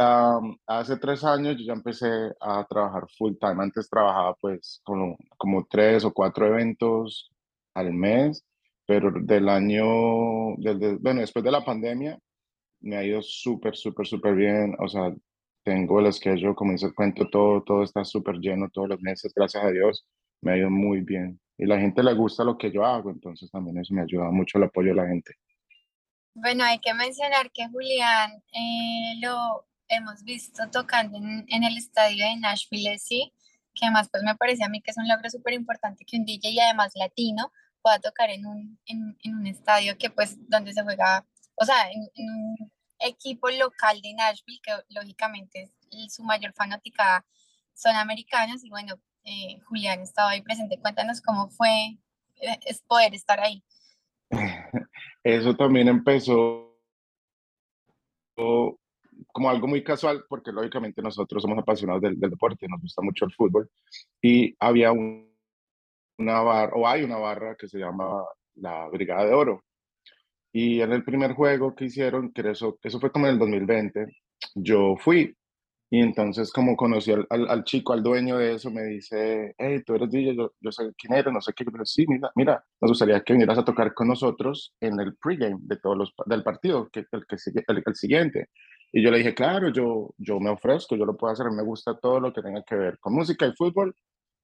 hace 0.66 0.96
tres 0.98 1.24
años 1.24 1.56
yo 1.58 1.64
ya 1.64 1.72
empecé 1.72 2.06
a 2.40 2.64
trabajar 2.68 3.06
full 3.16 3.34
time. 3.40 3.62
Antes 3.62 3.88
trabajaba 3.88 4.34
pues 4.40 4.80
como, 4.84 5.16
como 5.38 5.66
tres 5.68 6.04
o 6.04 6.12
cuatro 6.12 6.46
eventos 6.46 7.30
al 7.74 7.92
mes 7.94 8.44
pero 8.86 9.10
del 9.12 9.48
año, 9.48 10.56
bueno, 11.00 11.20
después 11.20 11.44
de 11.44 11.50
la 11.50 11.64
pandemia, 11.64 12.18
me 12.80 12.96
ha 12.96 13.04
ido 13.04 13.22
súper, 13.22 13.76
súper, 13.76 14.06
súper 14.06 14.34
bien. 14.34 14.76
O 14.80 14.88
sea, 14.88 15.14
tengo 15.64 16.00
el 16.00 16.12
schedule, 16.12 16.54
como 16.54 16.72
dice 16.72 16.86
el 16.86 16.94
cuento, 16.94 17.28
todo, 17.30 17.62
todo 17.62 17.82
está 17.84 18.04
súper 18.04 18.36
lleno 18.38 18.68
todos 18.70 18.90
los 18.90 19.00
meses, 19.00 19.32
gracias 19.34 19.64
a 19.64 19.70
Dios, 19.70 20.06
me 20.42 20.52
ha 20.52 20.56
ido 20.58 20.70
muy 20.70 21.00
bien. 21.00 21.40
Y 21.58 21.66
la 21.66 21.78
gente 21.78 22.02
le 22.02 22.14
gusta 22.14 22.44
lo 22.44 22.58
que 22.58 22.70
yo 22.72 22.84
hago, 22.84 23.10
entonces 23.10 23.50
también 23.50 23.78
eso 23.78 23.94
me 23.94 24.02
ayuda 24.02 24.30
mucho 24.30 24.58
el 24.58 24.64
apoyo 24.64 24.90
de 24.90 24.96
la 24.96 25.06
gente. 25.08 25.34
Bueno, 26.34 26.64
hay 26.64 26.78
que 26.78 26.94
mencionar 26.94 27.50
que 27.52 27.68
Julián 27.68 28.42
eh, 28.52 29.14
lo 29.20 29.66
hemos 29.88 30.22
visto 30.24 30.62
tocando 30.70 31.18
en, 31.18 31.44
en 31.48 31.64
el 31.64 31.76
estadio 31.76 32.24
de 32.24 32.36
Nashville, 32.36 32.98
sí, 32.98 33.32
que 33.74 33.86
además 33.86 34.08
pues 34.10 34.22
me 34.22 34.36
parece 34.36 34.64
a 34.64 34.68
mí 34.68 34.80
que 34.80 34.90
es 34.90 34.96
un 34.96 35.08
logro 35.08 35.28
súper 35.30 35.54
importante 35.54 36.04
que 36.06 36.16
un 36.16 36.24
DJ 36.24 36.50
y 36.50 36.60
además 36.60 36.92
latino 36.94 37.52
pueda 37.82 37.98
tocar 37.98 38.30
en 38.30 38.46
un, 38.46 38.78
en, 38.86 39.16
un 39.34 39.46
estadio 39.46 39.98
que 39.98 40.10
pues 40.10 40.36
donde 40.48 40.72
se 40.72 40.82
juega, 40.82 41.26
o 41.56 41.64
sea, 41.64 41.90
en, 41.90 42.08
en 42.14 42.30
un 42.30 42.72
equipo 43.00 43.50
local 43.50 44.00
de 44.00 44.14
Nashville, 44.14 44.60
que 44.62 44.72
lógicamente 44.88 45.70
es 45.90 46.14
su 46.14 46.22
mayor 46.22 46.52
fanática 46.54 47.26
son 47.74 47.96
americanos 47.96 48.64
y 48.64 48.70
bueno, 48.70 48.94
eh, 49.24 49.58
Julián 49.64 50.00
estaba 50.00 50.30
ahí 50.30 50.42
presente. 50.42 50.78
Cuéntanos 50.78 51.20
cómo 51.20 51.48
fue 51.50 51.98
eh, 52.36 52.58
es 52.66 52.80
poder 52.82 53.14
estar 53.14 53.40
ahí. 53.40 53.64
Eso 55.24 55.54
también 55.54 55.88
empezó 55.88 56.72
como 58.34 59.50
algo 59.50 59.66
muy 59.68 59.84
casual, 59.84 60.24
porque 60.28 60.52
lógicamente 60.52 61.02
nosotros 61.02 61.42
somos 61.42 61.58
apasionados 61.58 62.02
del, 62.02 62.18
deporte, 62.18 62.66
nos 62.68 62.80
gusta 62.80 63.02
mucho 63.02 63.24
el 63.24 63.32
fútbol, 63.32 63.70
y 64.20 64.54
había 64.58 64.92
una 64.92 66.40
barra, 66.40 66.72
o 66.74 66.86
hay 66.88 67.02
una 67.02 67.18
barra 67.18 67.56
que 67.56 67.68
se 67.68 67.78
llama 67.78 68.24
la 68.56 68.88
Brigada 68.88 69.26
de 69.26 69.34
Oro. 69.34 69.64
Y 70.52 70.80
en 70.80 70.92
el 70.92 71.04
primer 71.04 71.32
juego 71.32 71.74
que 71.74 71.86
hicieron, 71.86 72.32
que 72.32 72.50
eso, 72.50 72.78
eso 72.82 73.00
fue 73.00 73.10
como 73.10 73.26
en 73.26 73.34
el 73.34 73.38
2020, 73.38 74.06
yo 74.54 74.96
fui 74.98 75.34
y 75.94 76.00
entonces, 76.00 76.50
como 76.50 76.74
conocí 76.74 77.12
al, 77.12 77.26
al, 77.28 77.64
chico, 77.64 77.92
al 77.92 78.02
dueño 78.02 78.38
de 78.38 78.54
eso, 78.54 78.70
me 78.70 78.82
dice, 78.84 79.54
hey, 79.58 79.82
tú 79.84 79.94
eres 79.94 80.10
DJ, 80.10 80.34
yo, 80.34 80.54
yo 80.58 80.72
sé 80.72 80.90
quién 80.96 81.12
eres, 81.12 81.30
no 81.30 81.42
sé 81.42 81.52
qué, 81.52 81.66
pero 81.66 81.84
sí, 81.84 82.06
mira, 82.08 82.32
mira, 82.34 82.64
nos 82.80 82.92
gustaría 82.92 83.20
que 83.20 83.34
vinieras 83.34 83.58
a 83.58 83.64
tocar 83.66 83.92
con 83.92 84.08
nosotros 84.08 84.74
en 84.80 84.98
el 85.00 85.14
pregame 85.16 85.58
de 85.60 85.76
todos 85.76 85.98
los, 85.98 86.14
del 86.24 86.42
partido, 86.42 86.88
que, 86.88 87.00
el, 87.00 87.26
que 87.26 87.36
el, 87.66 87.82
el, 87.86 87.94
siguiente. 87.94 88.48
Y 88.90 89.02
yo 89.02 89.10
le 89.10 89.18
dije, 89.18 89.34
claro, 89.34 89.68
yo, 89.68 90.14
yo 90.16 90.40
me 90.40 90.48
ofrezco, 90.48 90.96
yo 90.96 91.04
lo 91.04 91.14
puedo 91.14 91.30
hacer, 91.30 91.50
me 91.50 91.62
gusta 91.62 91.98
todo 91.98 92.20
lo 92.20 92.32
que 92.32 92.40
tenga 92.40 92.62
que 92.62 92.74
ver 92.74 92.98
con 92.98 93.12
música 93.14 93.46
y 93.46 93.52
fútbol, 93.52 93.94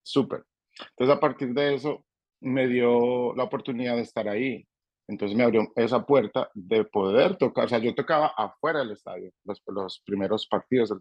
súper. 0.03 0.45
Entonces, 0.91 1.17
a 1.17 1.19
partir 1.19 1.55
de 1.55 1.77
eso, 1.77 2.05
me 2.43 2.69
dio 2.69 3.35
la 3.35 3.45
oportunidad 3.45 3.97
de 3.97 4.03
estar 4.03 4.29
ahí. 4.29 4.69
Entonces 5.09 5.35
me 5.35 5.45
abrió 5.45 5.63
esa 5.77 6.05
puerta 6.05 6.51
de 6.53 6.85
poder 6.85 7.39
tocar, 7.39 7.65
o 7.65 7.69
sea, 7.69 7.79
yo 7.79 7.95
tocaba 7.95 8.35
afuera 8.37 8.81
del 8.81 8.91
estadio, 8.91 9.31
los, 9.45 9.63
los 9.67 10.03
primeros 10.05 10.47
partidos, 10.47 10.93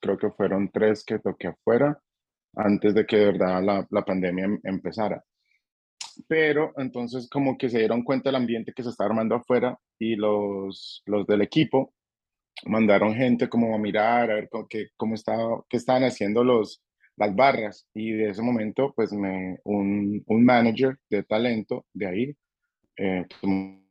creo 0.00 0.18
que 0.18 0.30
fueron 0.30 0.70
tres 0.70 1.04
que 1.04 1.18
toqué 1.18 1.48
afuera 1.48 2.00
antes 2.54 2.94
de 2.94 3.06
que 3.06 3.16
de 3.16 3.26
verdad 3.26 3.62
la, 3.62 3.86
la 3.90 4.04
pandemia 4.04 4.44
em, 4.46 4.60
empezara. 4.64 5.24
Pero 6.28 6.72
entonces 6.76 7.28
como 7.28 7.58
que 7.58 7.68
se 7.68 7.78
dieron 7.78 8.02
cuenta 8.02 8.28
del 8.30 8.36
ambiente 8.36 8.72
que 8.72 8.82
se 8.82 8.90
estaba 8.90 9.10
armando 9.10 9.34
afuera 9.34 9.78
y 9.98 10.16
los, 10.16 11.02
los 11.06 11.26
del 11.26 11.42
equipo 11.42 11.92
mandaron 12.64 13.14
gente 13.14 13.48
como 13.48 13.74
a 13.74 13.78
mirar, 13.78 14.30
a 14.30 14.34
ver 14.34 14.48
cómo, 14.48 14.66
qué, 14.68 14.88
cómo 14.96 15.14
estaba, 15.14 15.62
qué 15.68 15.76
estaban 15.76 16.04
haciendo 16.04 16.42
los, 16.42 16.82
las 17.16 17.34
barras. 17.34 17.86
Y 17.94 18.12
de 18.12 18.30
ese 18.30 18.42
momento, 18.42 18.92
pues 18.96 19.12
me, 19.12 19.58
un, 19.64 20.22
un 20.26 20.44
manager 20.44 20.98
de 21.10 21.22
talento 21.22 21.84
de 21.92 22.06
ahí 22.06 22.36
eh, 22.96 23.26
tomó 23.40 23.82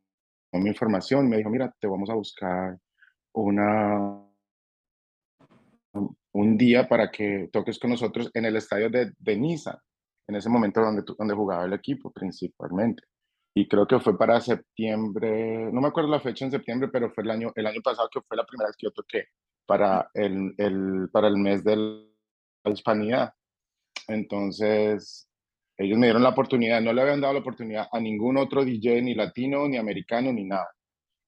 mi 0.53 0.69
información 0.69 1.25
y 1.25 1.29
me 1.29 1.37
dijo, 1.37 1.49
mira, 1.49 1.73
te 1.79 1.87
vamos 1.87 2.09
a 2.09 2.15
buscar 2.15 2.77
una 3.33 4.24
un 6.33 6.57
día 6.57 6.87
para 6.87 7.09
que 7.11 7.49
toques 7.51 7.79
con 7.79 7.91
nosotros 7.91 8.29
en 8.33 8.45
el 8.45 8.55
estadio 8.55 8.89
de, 8.89 9.11
de 9.17 9.37
Niza, 9.37 9.81
en 10.27 10.35
ese 10.35 10.49
momento 10.49 10.81
donde, 10.81 11.03
donde 11.17 11.33
jugaba 11.33 11.65
el 11.65 11.73
equipo 11.73 12.11
principalmente. 12.11 13.03
Y 13.57 13.67
creo 13.67 13.87
que 13.87 13.99
fue 13.99 14.17
para 14.17 14.41
septiembre, 14.41 15.71
no 15.71 15.79
me 15.79 15.87
acuerdo 15.87 16.09
la 16.09 16.19
fecha 16.19 16.43
en 16.43 16.51
septiembre, 16.51 16.89
pero 16.91 17.09
fue 17.11 17.23
el 17.23 17.31
año, 17.31 17.53
el 17.55 17.67
año 17.67 17.81
pasado 17.81 18.09
que 18.11 18.21
fue 18.21 18.35
la 18.35 18.45
primera 18.45 18.67
vez 18.67 18.75
que 18.77 18.87
yo 18.87 18.91
toqué 18.91 19.27
para 19.65 20.09
el, 20.13 20.53
el, 20.57 21.09
para 21.11 21.29
el 21.29 21.37
mes 21.37 21.63
de 21.63 21.77
la 21.77 22.71
hispanidad. 22.71 23.33
Entonces, 24.07 25.29
ellos 25.77 25.97
me 25.97 26.07
dieron 26.07 26.23
la 26.23 26.29
oportunidad, 26.29 26.81
no 26.81 26.91
le 26.91 27.01
habían 27.01 27.21
dado 27.21 27.33
la 27.33 27.39
oportunidad 27.39 27.87
a 27.91 27.99
ningún 27.99 28.37
otro 28.37 28.65
DJ, 28.65 29.01
ni 29.01 29.15
latino, 29.15 29.67
ni 29.67 29.77
americano, 29.77 30.33
ni 30.33 30.43
nada. 30.43 30.67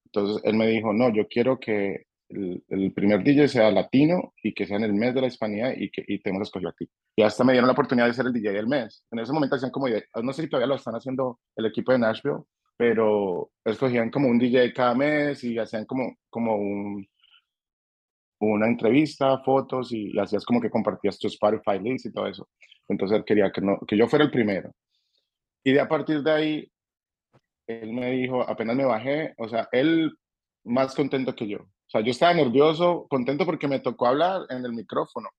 Entonces, 0.05 0.41
él 0.43 0.55
me 0.55 0.67
dijo, 0.67 0.93
no, 0.93 1.13
yo 1.13 1.27
quiero 1.27 1.59
que 1.59 2.07
el, 2.29 2.93
primer 2.93 3.23
DJ 3.23 3.47
sea 3.47 3.71
latino 3.71 4.33
y 4.43 4.53
que 4.53 4.65
sea 4.65 4.77
en 4.77 4.83
el 4.83 4.93
mes 4.93 5.15
de 5.15 5.21
la 5.21 5.27
hispanidad 5.27 5.73
y 5.75 5.89
que 5.89 6.03
y 6.07 6.19
te 6.19 6.29
hemos 6.29 6.43
escogido 6.43 6.69
aquí. 6.69 6.89
Y 7.15 7.23
hasta 7.23 7.43
me 7.43 7.53
dieron 7.53 7.67
la 7.67 7.73
oportunidad 7.73 8.07
de 8.07 8.13
ser 8.13 8.25
el 8.25 8.33
DJ 8.33 8.51
del 8.51 8.67
mes. 8.67 9.05
En 9.11 9.19
ese 9.19 9.33
momento 9.33 9.55
hacían 9.55 9.71
como, 9.71 9.87
no 9.87 10.33
sé 10.33 10.43
si 10.43 10.49
todavía 10.49 10.67
lo 10.67 10.75
están 10.75 10.95
haciendo 10.95 11.39
el 11.55 11.65
equipo 11.65 11.91
de 11.91 11.99
Nashville, 11.99 12.43
pero 12.75 13.51
escogían 13.65 14.11
como 14.11 14.27
un 14.27 14.37
DJ 14.37 14.73
cada 14.73 14.93
mes 14.93 15.43
y 15.43 15.57
hacían 15.57 15.85
como, 15.85 16.17
como 16.29 16.55
un, 16.55 17.07
una 18.39 18.67
entrevista, 18.67 19.39
fotos 19.39 19.91
y, 19.91 20.17
hacías 20.17 20.45
como 20.45 20.61
que 20.61 20.69
compartías 20.69 21.17
tu 21.17 21.27
Spotify 21.27 21.79
links 21.81 22.05
y 22.05 22.11
todo 22.11 22.27
eso. 22.27 22.49
Entonces 22.87 23.17
él 23.17 23.25
quería 23.25 23.51
que, 23.51 23.61
no, 23.61 23.79
que 23.87 23.97
yo 23.97 24.07
fuera 24.07 24.25
el 24.25 24.31
primero. 24.31 24.71
Y 25.63 25.73
de 25.73 25.79
a 25.79 25.87
partir 25.87 26.21
de 26.21 26.31
ahí, 26.31 26.71
él 27.67 27.93
me 27.93 28.11
dijo, 28.11 28.47
apenas 28.47 28.75
me 28.75 28.85
bajé, 28.85 29.33
o 29.37 29.47
sea, 29.49 29.67
él 29.71 30.13
más 30.63 30.95
contento 30.95 31.35
que 31.35 31.47
yo. 31.47 31.67
O 31.87 31.89
sea, 31.89 32.01
yo 32.01 32.11
estaba 32.11 32.33
nervioso, 32.33 33.07
contento 33.09 33.45
porque 33.45 33.67
me 33.67 33.79
tocó 33.79 34.07
hablar 34.07 34.41
en 34.49 34.65
el 34.65 34.73
micrófono. 34.73 35.29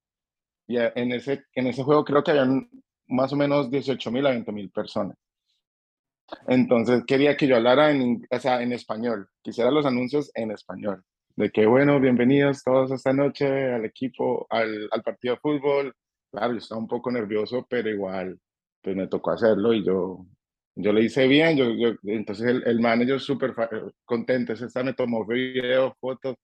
Y 0.66 0.76
en 0.78 1.12
ese, 1.12 1.44
en 1.54 1.66
ese 1.66 1.82
juego 1.82 2.04
creo 2.04 2.22
que 2.22 2.30
habían 2.30 2.68
más 3.06 3.32
o 3.32 3.36
menos 3.36 3.70
18 3.70 4.10
mil 4.10 4.26
a 4.26 4.30
20 4.30 4.52
mil 4.52 4.70
personas. 4.70 5.16
Entonces 6.46 7.04
quería 7.06 7.36
que 7.36 7.46
yo 7.46 7.56
hablara 7.56 7.90
en, 7.90 8.26
o 8.30 8.38
sea, 8.38 8.62
en 8.62 8.72
español, 8.72 9.28
quisiera 9.42 9.70
los 9.70 9.86
anuncios 9.86 10.30
en 10.34 10.50
español, 10.50 11.02
de 11.36 11.50
que 11.50 11.66
bueno, 11.66 12.00
bienvenidos 12.00 12.62
todos 12.62 12.90
esta 12.90 13.12
noche 13.12 13.72
al 13.72 13.84
equipo, 13.84 14.46
al, 14.50 14.88
al 14.90 15.02
partido 15.02 15.34
de 15.34 15.40
fútbol. 15.40 15.94
Claro, 16.30 16.52
yo 16.52 16.58
estaba 16.58 16.80
un 16.80 16.88
poco 16.88 17.10
nervioso, 17.10 17.66
pero 17.68 17.88
igual, 17.88 18.38
pues 18.82 18.94
me 18.94 19.06
tocó 19.08 19.30
hacerlo 19.30 19.72
y 19.72 19.84
yo, 19.84 20.26
yo 20.80 20.92
le 20.92 21.02
hice 21.02 21.26
bien, 21.26 21.56
yo, 21.56 21.70
yo 21.74 21.96
entonces 22.04 22.46
el, 22.46 22.62
el 22.64 22.80
manager 22.80 23.18
súper 23.20 23.52
contento, 24.04 24.52
ese 24.52 24.84
me 24.84 24.94
tomó 24.94 25.26
videos, 25.26 25.92
fotos, 26.00 26.36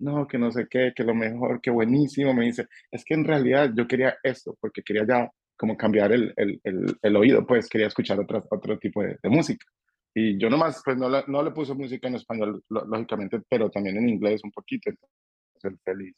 no, 0.00 0.26
que 0.26 0.38
no 0.38 0.50
sé 0.50 0.66
qué, 0.68 0.92
que 0.94 1.04
lo 1.04 1.14
mejor, 1.14 1.60
que 1.60 1.70
buenísimo, 1.70 2.34
me 2.34 2.46
dice, 2.46 2.66
es 2.90 3.04
que 3.04 3.14
en 3.14 3.24
realidad 3.24 3.70
yo 3.76 3.86
quería 3.86 4.16
esto, 4.22 4.56
porque 4.60 4.82
quería 4.82 5.06
ya 5.06 5.30
como 5.56 5.76
cambiar 5.76 6.10
el, 6.12 6.32
el, 6.36 6.60
el, 6.64 6.96
el 7.00 7.16
oído, 7.16 7.46
pues 7.46 7.68
quería 7.68 7.86
escuchar 7.86 8.18
otro, 8.18 8.42
otro 8.50 8.78
tipo 8.78 9.02
de, 9.02 9.18
de, 9.22 9.28
música. 9.28 9.66
Y 10.14 10.38
yo 10.38 10.50
nomás, 10.50 10.82
pues 10.84 10.96
no, 10.96 11.08
no 11.08 11.42
le 11.42 11.50
puse 11.52 11.74
música 11.74 12.08
en 12.08 12.16
español, 12.16 12.64
lógicamente, 12.68 13.40
pero 13.48 13.70
también 13.70 13.98
en 13.98 14.08
inglés 14.08 14.42
un 14.42 14.50
poquito, 14.50 14.90
entonces 14.90 15.80
feliz. 15.84 16.16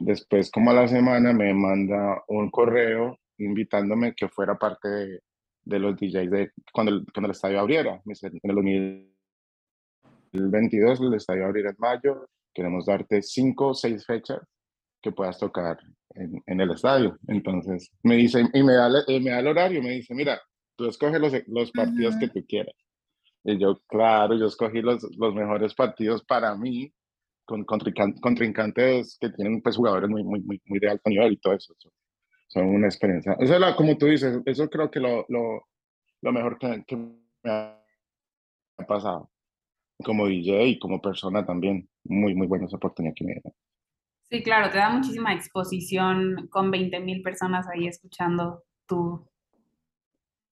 Después, 0.00 0.50
como 0.50 0.72
a 0.72 0.74
la 0.74 0.88
semana, 0.88 1.32
me 1.32 1.54
manda 1.54 2.22
un 2.28 2.50
correo 2.50 3.18
invitándome 3.38 4.14
que 4.14 4.28
fuera 4.28 4.56
parte 4.56 4.88
de, 4.88 5.20
de 5.70 5.78
los 5.78 5.96
DJs 5.96 6.30
de 6.30 6.52
cuando 6.72 6.92
el, 6.92 7.06
cuando 7.12 7.28
el 7.28 7.32
estadio 7.32 7.60
abriera. 7.60 8.02
En 8.04 8.12
el 8.42 8.54
2022 10.32 11.00
el 11.00 11.14
estadio 11.14 11.46
abrirá 11.46 11.70
en 11.70 11.76
mayo. 11.78 12.28
Queremos 12.52 12.84
darte 12.86 13.22
cinco 13.22 13.68
o 13.68 13.74
seis 13.74 14.04
fechas 14.04 14.40
que 15.00 15.12
puedas 15.12 15.38
tocar 15.38 15.78
en, 16.14 16.42
en, 16.46 16.60
el 16.60 16.72
estadio. 16.72 17.16
Entonces 17.28 17.90
me 18.02 18.16
dice, 18.16 18.44
y 18.52 18.62
me 18.62 18.74
da, 18.74 18.90
me 19.08 19.30
da 19.30 19.38
el 19.38 19.46
horario, 19.46 19.82
me 19.82 19.92
dice, 19.92 20.14
mira, 20.14 20.40
tú 20.76 20.86
escoges 20.86 21.20
los, 21.20 21.32
los 21.46 21.70
partidos 21.70 22.14
uh 22.14 22.18
-huh. 22.18 22.20
que 22.20 22.28
tú 22.28 22.46
quieras. 22.46 22.74
Y 23.44 23.58
yo, 23.58 23.80
claro, 23.86 24.34
yo 24.36 24.46
escogí 24.46 24.82
los, 24.82 25.02
los 25.16 25.34
mejores 25.34 25.74
partidos 25.74 26.22
para 26.24 26.54
mí, 26.54 26.92
con 27.46 27.64
contrincantes 27.64 29.16
que 29.18 29.30
tienen 29.30 29.62
pues 29.62 29.76
jugadores 29.76 30.10
muy, 30.10 30.22
muy, 30.22 30.40
muy, 30.40 30.60
muy 30.66 30.78
de 30.78 30.90
alto 30.90 31.08
nivel 31.08 31.32
y 31.32 31.36
todo 31.38 31.54
eso 31.54 31.74
son 32.50 32.66
una 32.66 32.88
experiencia. 32.88 33.36
Eso 33.38 33.54
es 33.54 33.60
la, 33.60 33.76
como 33.76 33.96
tú 33.96 34.06
dices, 34.06 34.40
eso 34.44 34.68
creo 34.68 34.90
que 34.90 34.98
lo, 34.98 35.24
lo, 35.28 35.68
lo 36.20 36.32
mejor 36.32 36.58
que, 36.58 36.84
que, 36.84 36.96
me 36.96 37.14
ha 37.44 37.80
pasado 38.88 39.30
como 40.04 40.26
DJ 40.26 40.66
y 40.66 40.78
como 40.78 41.00
persona 41.00 41.46
también. 41.46 41.88
Muy, 42.04 42.34
muy 42.34 42.46
buena 42.46 42.66
esa 42.66 42.76
oportunidad 42.76 43.14
que 43.14 43.24
me 43.24 43.32
dieron. 43.34 43.52
Sí, 44.30 44.42
claro, 44.42 44.70
te 44.70 44.78
da 44.78 44.90
muchísima 44.90 45.32
exposición 45.32 46.48
con 46.50 46.70
20 46.70 46.98
mil 47.00 47.22
personas 47.22 47.68
ahí 47.68 47.86
escuchando 47.86 48.64
tu, 48.86 49.28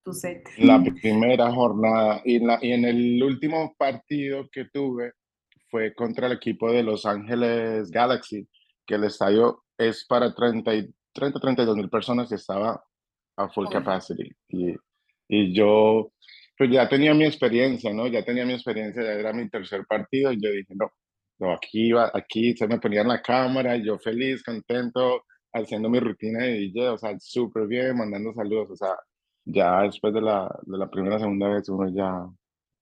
tu 0.04 0.14
set. 0.14 0.48
La 0.60 0.84
primera 1.02 1.52
jornada 1.52 2.22
y, 2.26 2.40
la, 2.40 2.60
y 2.62 2.74
en 2.74 2.86
el 2.86 3.24
último 3.24 3.74
partido 3.78 4.50
que 4.52 4.66
tuve 4.66 5.14
fue 5.70 5.96
contra 5.96 6.28
el 6.28 6.34
equipo 6.34 6.72
de 6.72 6.84
Los 6.84 7.06
Ángeles 7.06 7.90
Galaxy, 7.90 8.48
que 8.86 8.96
el 8.96 9.06
estadio 9.06 9.64
es 9.78 10.06
para 10.06 10.34
30 10.34 10.72
30, 11.18 11.40
32 11.40 11.76
mil 11.76 11.90
personas 11.90 12.32
y 12.32 12.36
estaba 12.36 12.82
a 13.36 13.50
full 13.50 13.68
capacity. 13.70 14.32
Y, 14.50 14.76
y 15.28 15.54
yo, 15.54 16.12
pues 16.58 16.72
ya 16.72 16.88
tenía 16.88 17.14
mi 17.14 17.26
experiencia, 17.26 17.94
¿no? 17.94 18.08
Ya 18.08 18.24
tenía 18.24 18.46
mi 18.46 18.54
experiencia, 18.54 19.04
ya 19.04 19.12
era 19.12 19.34
mi 19.34 19.50
tercer 19.50 19.86
partido 19.86 20.32
y 20.32 20.42
yo 20.42 20.52
dije, 20.52 20.74
no, 20.76 20.92
no 21.40 21.54
aquí 21.54 21.88
iba, 21.88 22.12
aquí 22.14 22.56
se 22.56 22.68
me 22.68 22.80
ponía 22.80 23.02
en 23.02 23.10
la 23.10 23.22
cámara 23.22 23.76
yo 23.78 23.98
feliz, 24.00 24.44
contento, 24.44 25.24
haciendo 25.54 25.90
mi 25.90 26.00
rutina 26.00 26.44
de 26.44 26.54
DJ, 26.54 26.90
o 26.90 26.98
sea, 26.98 27.18
súper 27.20 27.68
bien, 27.68 27.98
mandando 27.98 28.34
saludos, 28.34 28.72
o 28.72 28.76
sea, 28.76 28.96
ya 29.46 29.82
después 29.84 30.14
de 30.14 30.22
la, 30.22 30.50
de 30.64 30.78
la 30.78 30.90
primera, 30.90 31.20
segunda 31.20 31.48
vez 31.50 31.68
uno 31.70 31.90
ya 31.90 32.28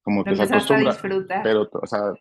como 0.01 0.23
que 0.23 0.35
se 0.35 0.43
acostumbra. 0.43 0.89
A 0.89 0.93
disfrutar. 0.93 1.43
pero, 1.43 1.69
o 1.71 1.87
sea, 1.87 2.13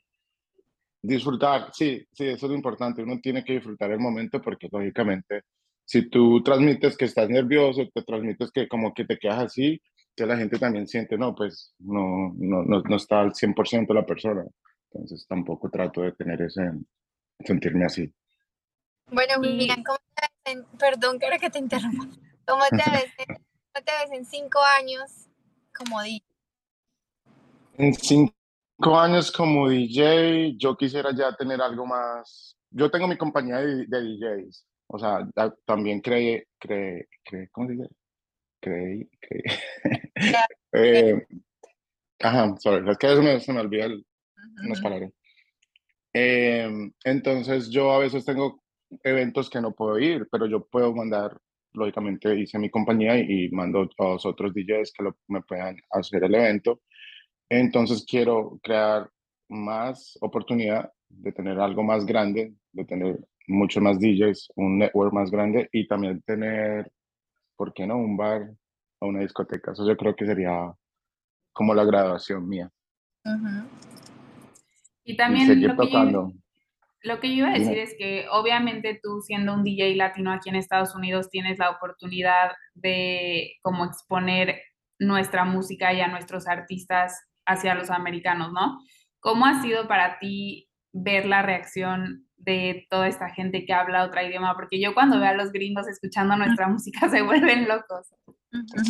disfrutar, 1.03 1.69
sí, 1.73 2.07
sí, 2.13 2.25
eso 2.29 2.47
es 2.47 2.51
lo 2.51 2.57
importante. 2.57 3.03
Uno 3.03 3.21
tiene 3.21 3.45
que 3.45 3.55
disfrutar 3.55 3.91
el 3.91 4.01
momento 4.01 4.41
porque 4.41 4.69
lógicamente 4.73 5.43
si 5.85 6.09
tú 6.09 6.43
transmites 6.43 6.97
que 6.97 7.05
estás 7.05 7.29
nervioso, 7.29 7.89
te 7.93 8.03
transmites 8.03 8.51
que 8.51 8.69
como 8.69 8.95
que 8.95 9.05
te 9.05 9.19
quedas 9.19 9.45
así, 9.45 9.81
que 10.17 10.27
la 10.27 10.37
gente 10.37 10.59
también 10.59 10.87
siente, 10.87 11.19
no, 11.19 11.35
pues 11.35 11.75
no, 11.79 12.33
no, 12.37 12.63
no, 12.65 12.83
no 12.83 12.97
está 12.97 13.21
al 13.21 13.33
100% 13.33 13.93
la 13.93 14.07
persona. 14.07 14.45
Entonces 14.93 15.27
tampoco 15.29 15.69
trato 15.71 16.03
de 16.03 16.13
tener 16.13 16.41
ese, 16.43 16.71
sentirme 17.45 17.85
así. 17.85 18.13
Bueno, 19.11 19.35
Julián, 19.37 19.83
¿cómo 19.83 19.99
te 20.15 20.23
ves 20.23 20.57
en, 20.57 20.79
perdón, 20.79 21.19
quiero 21.19 21.39
que 21.39 21.51
te 21.51 21.59
interrumpa. 21.59 22.07
¿Cómo 22.47 22.63
te 22.71 22.91
ves 22.91 23.13
en, 23.19 23.35
cómo 23.35 23.85
te 23.85 23.93
ves 24.01 24.13
en 24.13 24.25
cinco 24.25 24.61
años 24.79 25.29
como 25.77 26.03
DJ? 26.03 26.25
En 27.77 27.95
cinco 27.95 28.35
años 28.99 29.33
como 29.33 29.69
DJ, 29.69 30.57
yo 30.57 30.77
quisiera 30.77 31.11
ya 31.15 31.35
tener 31.37 31.61
algo 31.61 31.85
más. 31.87 32.57
Yo 32.71 32.91
tengo 32.91 33.09
mi 33.09 33.17
compañía 33.17 33.57
de, 33.57 33.87
de 33.87 34.01
DJs. 34.01 34.67
O 34.87 34.99
sea, 34.99 35.27
también 35.65 36.01
creé, 36.01 36.49
creé, 36.59 37.09
creé, 37.25 37.49
¿cómo 37.51 37.69
se 37.69 37.75
dice? 37.75 37.89
Creí, 38.61 39.09
creí. 39.21 39.43
eh, 40.73 41.27
ajá, 42.21 42.55
sorry, 42.59 42.91
es 42.91 42.99
que 42.99 43.07
veces 43.07 43.25
me, 43.25 43.41
se 43.41 43.53
me 43.53 43.61
olvida 43.61 43.87
el, 43.87 44.05
unas 44.65 44.81
palabras. 44.81 45.13
Eh, 46.13 46.71
entonces 47.05 47.71
yo 47.71 47.93
a 47.93 47.99
veces 47.99 48.25
tengo 48.25 48.63
eventos 49.03 49.51
que 49.51 49.61
no 49.61 49.73
puedo 49.73 49.99
ir, 49.99 50.29
pero 50.31 50.47
yo 50.47 50.65
puedo 50.67 50.95
mandar, 50.95 51.37
lógicamente 51.73 52.39
hice 52.39 52.59
mi 52.59 52.71
compañía 52.71 53.19
y, 53.19 53.49
mando 53.51 53.89
a 53.99 54.05
los 54.05 54.27
otros 54.27 54.55
DJs 54.55 54.93
que 54.93 55.03
lo, 55.03 55.17
me 55.29 55.43
puedan 55.43 55.77
hacer 55.91 56.23
el 56.25 56.35
evento. 56.35 56.83
Entonces 57.49 58.05
quiero 58.09 58.59
crear 58.63 59.11
más 59.49 60.17
oportunidad 60.21 60.91
de 61.09 61.33
tener 61.33 61.59
algo 61.59 61.83
más 61.83 62.07
grande, 62.07 62.55
de 62.73 62.85
tener 62.85 63.19
muchos 63.47 63.83
más 63.83 63.99
DJs, 63.99 64.53
un 64.57 64.79
network 64.79 65.13
más 65.13 65.31
grande 65.31 65.69
y 65.73 65.87
también 65.87 66.23
tener, 66.23 66.91
¿por 67.57 67.73
qué 67.73 67.87
no? 67.87 67.97
Un 67.97 68.17
bar 68.17 68.51
o 69.01 69.09
una 69.09 69.21
discoteca. 69.21 69.73
Eso 69.73 69.87
yo 69.87 69.97
creo 69.97 70.15
que 70.15 70.27
sería 70.27 70.73
como 71.53 71.75
la 71.75 71.85
graduación 71.85 72.49
mía. 72.49 72.71
Y 75.05 75.17
también 75.17 75.49
lo, 75.49 75.77
Que 75.77 75.91
yo, 75.91 76.33
lo 77.03 77.21
que 77.21 77.29
yo 77.29 77.35
iba 77.35 77.51
a 77.51 77.59
decir 77.59 77.79
es 77.79 77.95
que 77.99 78.27
obviamente 78.31 78.99
tú 79.03 79.21
siendo 79.21 79.55
un 79.55 79.63
DJ 79.63 79.95
latino 79.97 80.33
aquí 80.33 80.49
en 80.49 80.57
Estados 80.57 80.95
Unidos 80.95 81.31
tienes 81.31 81.59
la 81.59 81.71
oportunidad 81.71 82.53
de 82.75 83.53
como 83.63 83.85
exponer 83.85 84.61
nuestra 84.99 85.45
música 85.45 85.93
y 85.93 86.01
a 86.01 86.09
nuestros 86.09 86.47
artistas 86.47 87.29
hacia 87.47 87.75
los 87.75 87.91
americanos, 87.91 88.53
¿no? 88.53 88.79
¿Cómo 89.21 89.47
ha 89.47 89.61
sido 89.63 89.87
para 89.87 90.19
ti 90.19 90.69
ver 90.93 91.27
la 91.27 91.43
reacción 91.43 92.27
de 92.37 92.87
toda 92.91 93.09
esta 93.09 93.31
gente 93.31 93.65
que 93.65 93.73
habla 93.73 94.05
otro 94.05 94.23
idioma, 94.23 94.55
porque 94.55 94.81
yo 94.81 94.95
cuando 94.95 95.19
veo 95.19 95.29
a 95.29 95.35
los 95.35 95.53
gringos 95.53 95.89
escuchando 95.89 96.37
nuestra 96.37 96.69
música 96.69 97.09
se 97.11 97.23
vuelven 97.23 97.67
locos. 97.69 98.09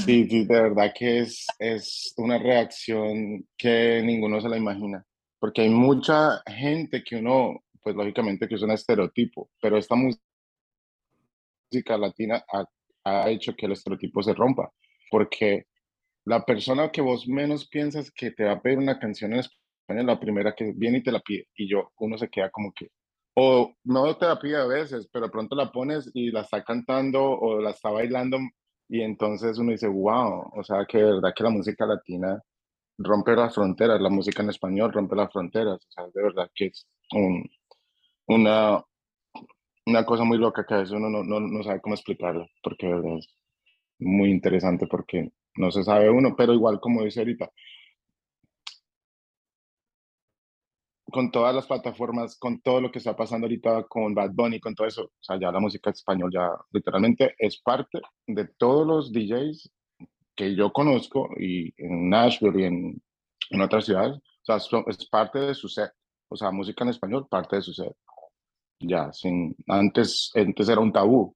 Sí, 0.04 0.28
sí, 0.28 0.44
de 0.44 0.62
verdad 0.62 0.92
que 0.94 1.20
es, 1.20 1.46
es 1.58 2.12
una 2.18 2.38
reacción 2.38 3.46
que 3.56 4.02
ninguno 4.04 4.40
se 4.40 4.48
la 4.48 4.58
imagina, 4.58 5.04
porque 5.38 5.62
hay 5.62 5.70
mucha 5.70 6.42
gente 6.46 7.02
que 7.02 7.16
uno, 7.16 7.62
pues 7.82 7.96
lógicamente 7.96 8.46
que 8.46 8.56
es 8.56 8.62
un 8.62 8.72
estereotipo, 8.72 9.50
pero 9.60 9.78
esta 9.78 9.94
música 9.94 10.20
latina 11.98 12.44
ha, 12.52 12.66
ha 13.04 13.30
hecho 13.30 13.54
que 13.54 13.66
el 13.66 13.72
estereotipo 13.72 14.22
se 14.22 14.34
rompa, 14.34 14.70
porque 15.10 15.66
la 16.24 16.44
persona 16.44 16.90
que 16.90 17.00
vos 17.00 17.26
menos 17.26 17.68
piensas 17.68 18.10
que 18.10 18.30
te 18.30 18.44
va 18.44 18.52
a 18.52 18.60
pedir 18.60 18.78
una 18.78 18.98
canción 18.98 19.32
en 19.32 19.40
español, 19.40 20.06
la 20.06 20.20
primera 20.20 20.54
que 20.54 20.72
viene 20.74 20.98
y 20.98 21.02
te 21.02 21.12
la 21.12 21.20
pide, 21.20 21.48
y 21.54 21.68
yo, 21.68 21.92
uno 21.98 22.18
se 22.18 22.28
queda 22.28 22.50
como 22.50 22.72
que, 22.72 22.90
o 23.34 23.74
no 23.84 24.16
te 24.16 24.26
la 24.26 24.38
pide 24.38 24.56
a 24.56 24.66
veces, 24.66 25.08
pero 25.12 25.30
pronto 25.30 25.56
la 25.56 25.72
pones 25.72 26.10
y 26.14 26.30
la 26.30 26.42
está 26.42 26.62
cantando 26.64 27.22
o 27.24 27.60
la 27.60 27.70
está 27.70 27.90
bailando 27.90 28.38
y 28.88 29.02
entonces 29.02 29.58
uno 29.58 29.72
dice, 29.72 29.88
wow, 29.88 30.50
o 30.54 30.62
sea 30.62 30.84
que 30.86 30.98
de 30.98 31.04
verdad 31.14 31.32
que 31.34 31.42
la 31.44 31.50
música 31.50 31.86
latina 31.86 32.42
rompe 32.98 33.34
las 33.34 33.54
fronteras, 33.54 34.00
la 34.00 34.10
música 34.10 34.42
en 34.42 34.50
español 34.50 34.92
rompe 34.92 35.16
las 35.16 35.32
fronteras, 35.32 35.84
o 35.84 35.90
sea, 35.90 36.04
de 36.12 36.22
verdad 36.22 36.50
que 36.54 36.66
es 36.66 36.86
un, 37.12 37.44
una, 38.26 38.84
una 39.86 40.04
cosa 40.04 40.24
muy 40.24 40.38
loca 40.38 40.64
que 40.66 40.74
a 40.74 40.78
veces 40.78 40.92
uno 40.92 41.08
no, 41.10 41.24
no, 41.24 41.40
no 41.40 41.62
sabe 41.62 41.80
cómo 41.80 41.94
explicarlo, 41.94 42.46
porque 42.62 42.86
de 42.86 42.94
verdad 42.94 43.18
es 43.18 43.28
muy 43.98 44.30
interesante 44.30 44.86
porque 44.86 45.32
no 45.56 45.70
se 45.70 45.82
sabe 45.84 46.10
uno, 46.10 46.34
pero 46.36 46.52
igual 46.52 46.80
como 46.80 47.02
dice 47.02 47.20
ahorita, 47.20 47.50
con 51.14 51.30
todas 51.30 51.54
las 51.54 51.68
plataformas, 51.68 52.36
con 52.36 52.60
todo 52.60 52.80
lo 52.80 52.90
que 52.90 52.98
está 52.98 53.14
pasando 53.14 53.44
ahorita 53.44 53.84
con 53.84 54.16
Bad 54.16 54.32
Bunny, 54.32 54.58
con 54.58 54.74
todo 54.74 54.88
eso, 54.88 55.04
o 55.04 55.12
sea, 55.20 55.38
ya 55.38 55.52
la 55.52 55.60
música 55.60 55.90
español 55.90 56.28
ya 56.34 56.50
literalmente 56.72 57.36
es 57.38 57.60
parte 57.60 58.00
de 58.26 58.48
todos 58.58 58.84
los 58.84 59.12
DJs 59.12 59.70
que 60.34 60.56
yo 60.56 60.72
conozco 60.72 61.30
y 61.38 61.72
en 61.76 62.10
Nashville 62.10 62.60
y 62.60 62.64
en, 62.64 63.02
en 63.50 63.60
otras 63.60 63.84
ciudades, 63.84 64.16
o 64.16 64.20
sea, 64.42 64.56
es 64.88 65.08
parte 65.08 65.38
de 65.38 65.54
su 65.54 65.68
set, 65.68 65.92
o 66.28 66.34
sea, 66.34 66.50
música 66.50 66.82
en 66.82 66.90
español, 66.90 67.28
parte 67.30 67.54
de 67.56 67.62
su 67.62 67.72
set. 67.72 67.94
Ya, 68.80 69.12
sin, 69.12 69.54
antes, 69.68 70.32
antes 70.34 70.68
era 70.68 70.80
un 70.80 70.92
tabú, 70.92 71.32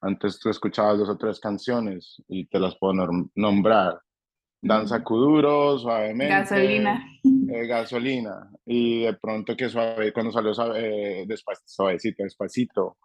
antes 0.00 0.38
tú 0.38 0.48
escuchabas 0.48 0.96
dos 0.96 1.08
o 1.08 1.18
tres 1.18 1.40
canciones 1.40 2.22
y 2.28 2.46
te 2.46 2.60
las 2.60 2.78
puedo 2.78 2.94
nombrar, 3.34 4.00
Danza 4.60 5.02
Kuduro, 5.04 5.78
suavemente. 5.78 6.34
Gasolina. 6.34 7.06
Eh, 7.22 7.66
gasolina. 7.66 8.50
Y 8.66 9.04
de 9.04 9.14
pronto 9.14 9.56
que 9.56 9.68
suave, 9.68 10.12
cuando 10.12 10.32
salió 10.32 10.52
suave, 10.52 11.24
despacito, 11.26 11.68
suavecito, 11.68 12.22
despacito. 12.24 12.98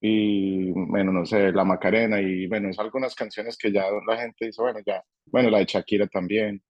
Y 0.00 0.70
bueno, 0.72 1.12
no 1.12 1.26
sé, 1.26 1.52
La 1.52 1.64
Macarena. 1.64 2.20
Y 2.20 2.46
bueno, 2.46 2.68
es 2.70 2.78
algunas 2.78 3.14
canciones 3.14 3.56
que 3.56 3.72
ya 3.72 3.84
la 4.06 4.16
gente 4.16 4.46
dice, 4.46 4.62
bueno, 4.62 4.80
ya. 4.84 5.02
Bueno, 5.26 5.50
la 5.50 5.58
de 5.58 5.64
Shakira 5.64 6.06
también. 6.06 6.62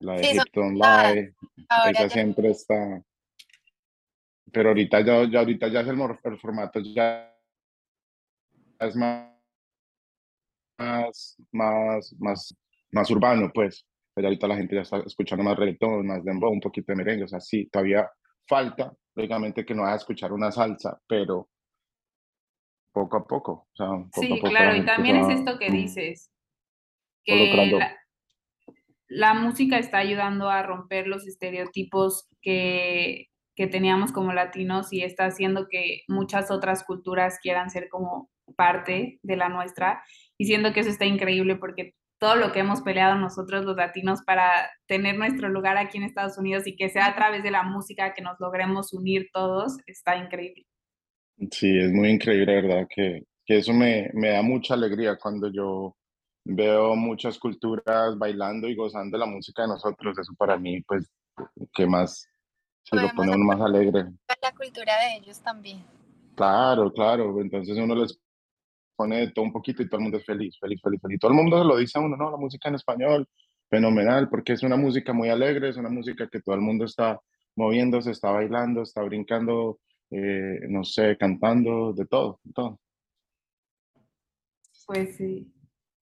La 0.00 0.14
de 0.14 0.24
sí, 0.24 0.38
Live. 0.54 1.34
Esa 1.90 2.08
siempre 2.08 2.50
está. 2.50 3.02
Pero 4.52 4.68
ahorita 4.70 5.00
ya, 5.00 5.24
ya, 5.30 5.40
ahorita 5.40 5.68
ya 5.68 5.80
es 5.80 5.88
el, 5.88 5.98
el 6.00 6.38
formato, 6.38 6.80
ya 6.80 7.34
es 8.78 8.94
más, 8.94 9.30
más, 10.78 11.36
más, 11.50 12.14
más 12.18 12.54
más 12.94 13.10
urbano, 13.10 13.50
pues. 13.52 13.86
Pero 14.14 14.28
ahorita 14.28 14.46
la 14.46 14.56
gente 14.56 14.76
ya 14.76 14.82
está 14.82 14.98
escuchando 14.98 15.44
más 15.44 15.56
reggaetón, 15.56 16.06
más 16.06 16.24
dembow, 16.24 16.52
un 16.52 16.60
poquito 16.60 16.92
de 16.92 16.96
merengue. 16.96 17.24
O 17.24 17.28
sea, 17.28 17.40
sí, 17.40 17.68
todavía 17.70 18.08
falta, 18.46 18.92
lógicamente, 19.14 19.64
que 19.64 19.74
no 19.74 19.82
vaya 19.82 19.94
a 19.94 19.98
escuchar 19.98 20.32
una 20.32 20.52
salsa, 20.52 21.00
pero 21.06 21.48
poco 22.92 23.16
a 23.16 23.26
poco. 23.26 23.68
O 23.72 23.76
sea, 23.76 23.88
poco 23.88 24.20
sí, 24.20 24.32
a 24.32 24.36
poco 24.36 24.48
claro, 24.48 24.76
y 24.76 24.84
también 24.84 25.16
es 25.16 25.28
esto 25.28 25.58
que 25.58 25.70
dices, 25.70 26.30
que 27.24 27.72
la, 27.72 27.96
la, 29.08 29.34
música 29.34 29.78
está 29.78 29.98
ayudando 29.98 30.48
a 30.48 30.62
romper 30.62 31.08
los 31.08 31.26
estereotipos 31.26 32.28
que, 32.40 33.28
que 33.56 33.66
teníamos 33.66 34.12
como 34.12 34.32
latinos 34.32 34.92
y 34.92 35.02
está 35.02 35.26
haciendo 35.26 35.66
que 35.68 36.02
muchas 36.06 36.50
otras 36.50 36.84
culturas 36.84 37.38
quieran 37.42 37.70
ser 37.70 37.88
como 37.88 38.30
parte 38.56 39.18
de 39.22 39.36
la 39.36 39.48
nuestra, 39.48 40.04
y 40.38 40.44
siento 40.44 40.72
que 40.72 40.80
eso 40.80 40.90
está 40.90 41.06
increíble 41.06 41.56
porque 41.56 41.94
todo 42.24 42.36
lo 42.36 42.52
que 42.52 42.60
hemos 42.60 42.80
peleado 42.80 43.16
nosotros 43.16 43.66
los 43.66 43.76
latinos 43.76 44.22
para 44.22 44.70
tener 44.86 45.18
nuestro 45.18 45.50
lugar 45.50 45.76
aquí 45.76 45.98
en 45.98 46.04
Estados 46.04 46.38
Unidos 46.38 46.66
y 46.66 46.74
que 46.74 46.88
sea 46.88 47.08
a 47.08 47.14
través 47.14 47.42
de 47.42 47.50
la 47.50 47.64
música 47.64 48.14
que 48.14 48.22
nos 48.22 48.40
logremos 48.40 48.94
unir 48.94 49.28
todos, 49.30 49.76
está 49.86 50.16
increíble. 50.16 50.64
Sí, 51.50 51.78
es 51.78 51.92
muy 51.92 52.08
increíble, 52.08 52.62
¿verdad? 52.62 52.86
Que, 52.88 53.24
que 53.44 53.58
eso 53.58 53.74
me, 53.74 54.08
me 54.14 54.30
da 54.30 54.40
mucha 54.40 54.72
alegría 54.72 55.18
cuando 55.18 55.52
yo 55.52 55.96
veo 56.46 56.96
muchas 56.96 57.38
culturas 57.38 58.16
bailando 58.16 58.68
y 58.68 58.74
gozando 58.74 59.18
de 59.18 59.20
la 59.26 59.30
música 59.30 59.60
de 59.60 59.68
nosotros. 59.68 60.18
Eso 60.18 60.32
para 60.38 60.56
mí, 60.56 60.80
pues, 60.80 61.12
¿qué 61.74 61.86
más? 61.86 62.26
Se 62.84 62.96
lo 62.96 63.10
pone 63.14 63.34
uno 63.34 63.44
más 63.44 63.60
alegre. 63.60 64.06
La 64.40 64.52
cultura 64.52 64.98
de 64.98 65.16
ellos 65.18 65.42
también. 65.42 65.84
Claro, 66.36 66.90
claro. 66.90 67.38
Entonces 67.38 67.76
uno 67.76 67.94
les 67.94 68.18
pone 68.96 69.30
todo 69.32 69.44
un 69.44 69.52
poquito 69.52 69.82
y 69.82 69.88
todo 69.88 69.98
el 69.98 70.04
mundo 70.04 70.18
es 70.18 70.24
feliz, 70.24 70.58
feliz, 70.58 70.80
feliz, 70.82 71.00
feliz. 71.00 71.18
Todo 71.18 71.30
el 71.30 71.36
mundo 71.36 71.58
se 71.58 71.64
lo 71.64 71.76
dice 71.76 71.98
a 71.98 72.02
uno, 72.02 72.16
no, 72.16 72.30
la 72.30 72.36
música 72.36 72.68
en 72.68 72.76
español, 72.76 73.28
fenomenal, 73.68 74.28
porque 74.28 74.52
es 74.52 74.62
una 74.62 74.76
música 74.76 75.12
muy 75.12 75.28
alegre, 75.28 75.68
es 75.70 75.76
una 75.76 75.90
música 75.90 76.28
que 76.28 76.40
todo 76.40 76.54
el 76.54 76.60
mundo 76.60 76.84
está 76.84 77.20
moviéndose, 77.56 78.10
está 78.10 78.30
bailando, 78.30 78.82
está 78.82 79.02
brincando, 79.02 79.80
eh, 80.10 80.60
no 80.68 80.84
sé, 80.84 81.16
cantando, 81.16 81.92
de 81.92 82.06
todo, 82.06 82.40
de 82.44 82.52
todo. 82.52 82.80
Pues 84.86 85.16
sí. 85.16 85.53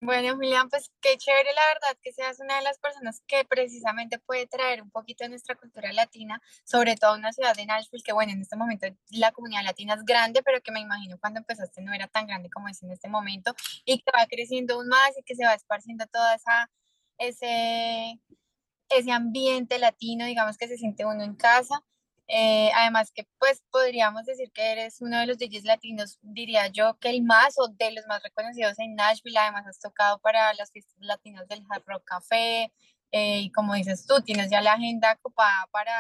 Bueno, 0.04 0.36
Julián, 0.36 0.68
pues 0.68 0.92
qué 1.00 1.16
chévere 1.16 1.54
la 1.54 1.62
verdad 1.68 1.96
que 2.02 2.12
seas 2.12 2.40
una 2.40 2.56
de 2.56 2.64
las 2.64 2.80
personas 2.80 3.22
que 3.28 3.46
precisamente 3.46 4.18
puede 4.18 4.48
traer 4.48 4.82
un 4.82 4.90
poquito 4.90 5.24
de 5.24 5.30
nuestra 5.30 5.56
cultura 5.56 5.94
latina, 5.94 6.42
sobre 6.64 6.96
todo 6.96 7.14
una 7.14 7.32
ciudad 7.34 7.56
de 7.56 7.68
Nashville, 7.68 8.02
que 8.04 8.12
bueno, 8.12 8.32
en 8.32 8.42
este 8.42 8.56
momento 8.56 8.88
la 9.12 9.32
comunidad 9.32 9.64
latina 9.64 9.94
es 9.94 10.04
grande, 10.04 10.42
pero 10.42 10.60
que 10.62 10.72
me 10.72 10.80
imagino 10.80 11.20
cuando 11.20 11.40
empezaste 11.40 11.84
no 11.84 11.94
era 11.94 12.08
tan 12.08 12.26
grande 12.26 12.50
como 12.50 12.68
es 12.68 12.82
en 12.82 12.92
este 12.92 13.10
momento, 13.10 13.54
y 13.86 14.00
que 14.00 14.12
va 14.18 14.26
creciendo 14.28 14.74
aún 14.74 14.88
más 14.88 15.16
y 15.20 15.24
que 15.24 15.36
se 15.36 15.46
va 15.46 15.54
esparciendo 15.54 16.08
toda 16.08 16.34
esa, 16.34 16.72
ese, 17.20 18.20
ese 18.90 19.12
ambiente 19.12 19.78
latino, 19.78 20.26
digamos 20.26 20.58
que 20.58 20.68
se 20.68 20.78
siente 20.78 21.06
uno 21.06 21.24
en 21.24 21.36
casa. 21.36 21.84
Eh, 22.34 22.72
además 22.74 23.12
que 23.14 23.28
pues 23.40 23.62
podríamos 23.72 24.24
decir 24.26 24.54
que 24.54 24.72
eres 24.72 25.02
uno 25.02 25.20
de 25.20 25.28
los 25.28 25.38
DJs 25.38 25.66
latinos, 25.66 26.18
diría 26.22 26.68
yo 26.68 26.98
que 26.98 27.10
el 27.10 27.24
más 27.24 27.56
o 27.58 27.68
de 27.68 27.92
los 27.92 28.08
más 28.08 28.24
reconocidos 28.24 28.80
en 28.80 28.96
Nashville, 28.96 29.38
además 29.38 29.68
has 29.68 29.82
tocado 29.82 30.18
para 30.20 30.54
las 30.54 30.72
fiestas 30.72 30.96
latinas 31.02 31.46
del 31.50 31.66
Hard 31.70 31.84
Rock 31.86 32.06
Café 32.06 32.72
eh, 33.12 33.42
y 33.42 33.52
como 33.52 33.74
dices 33.74 34.06
tú, 34.08 34.22
tienes 34.22 34.50
ya 34.50 34.62
la 34.62 34.74
agenda 34.74 35.18
ocupada 35.20 35.68
para 35.72 35.92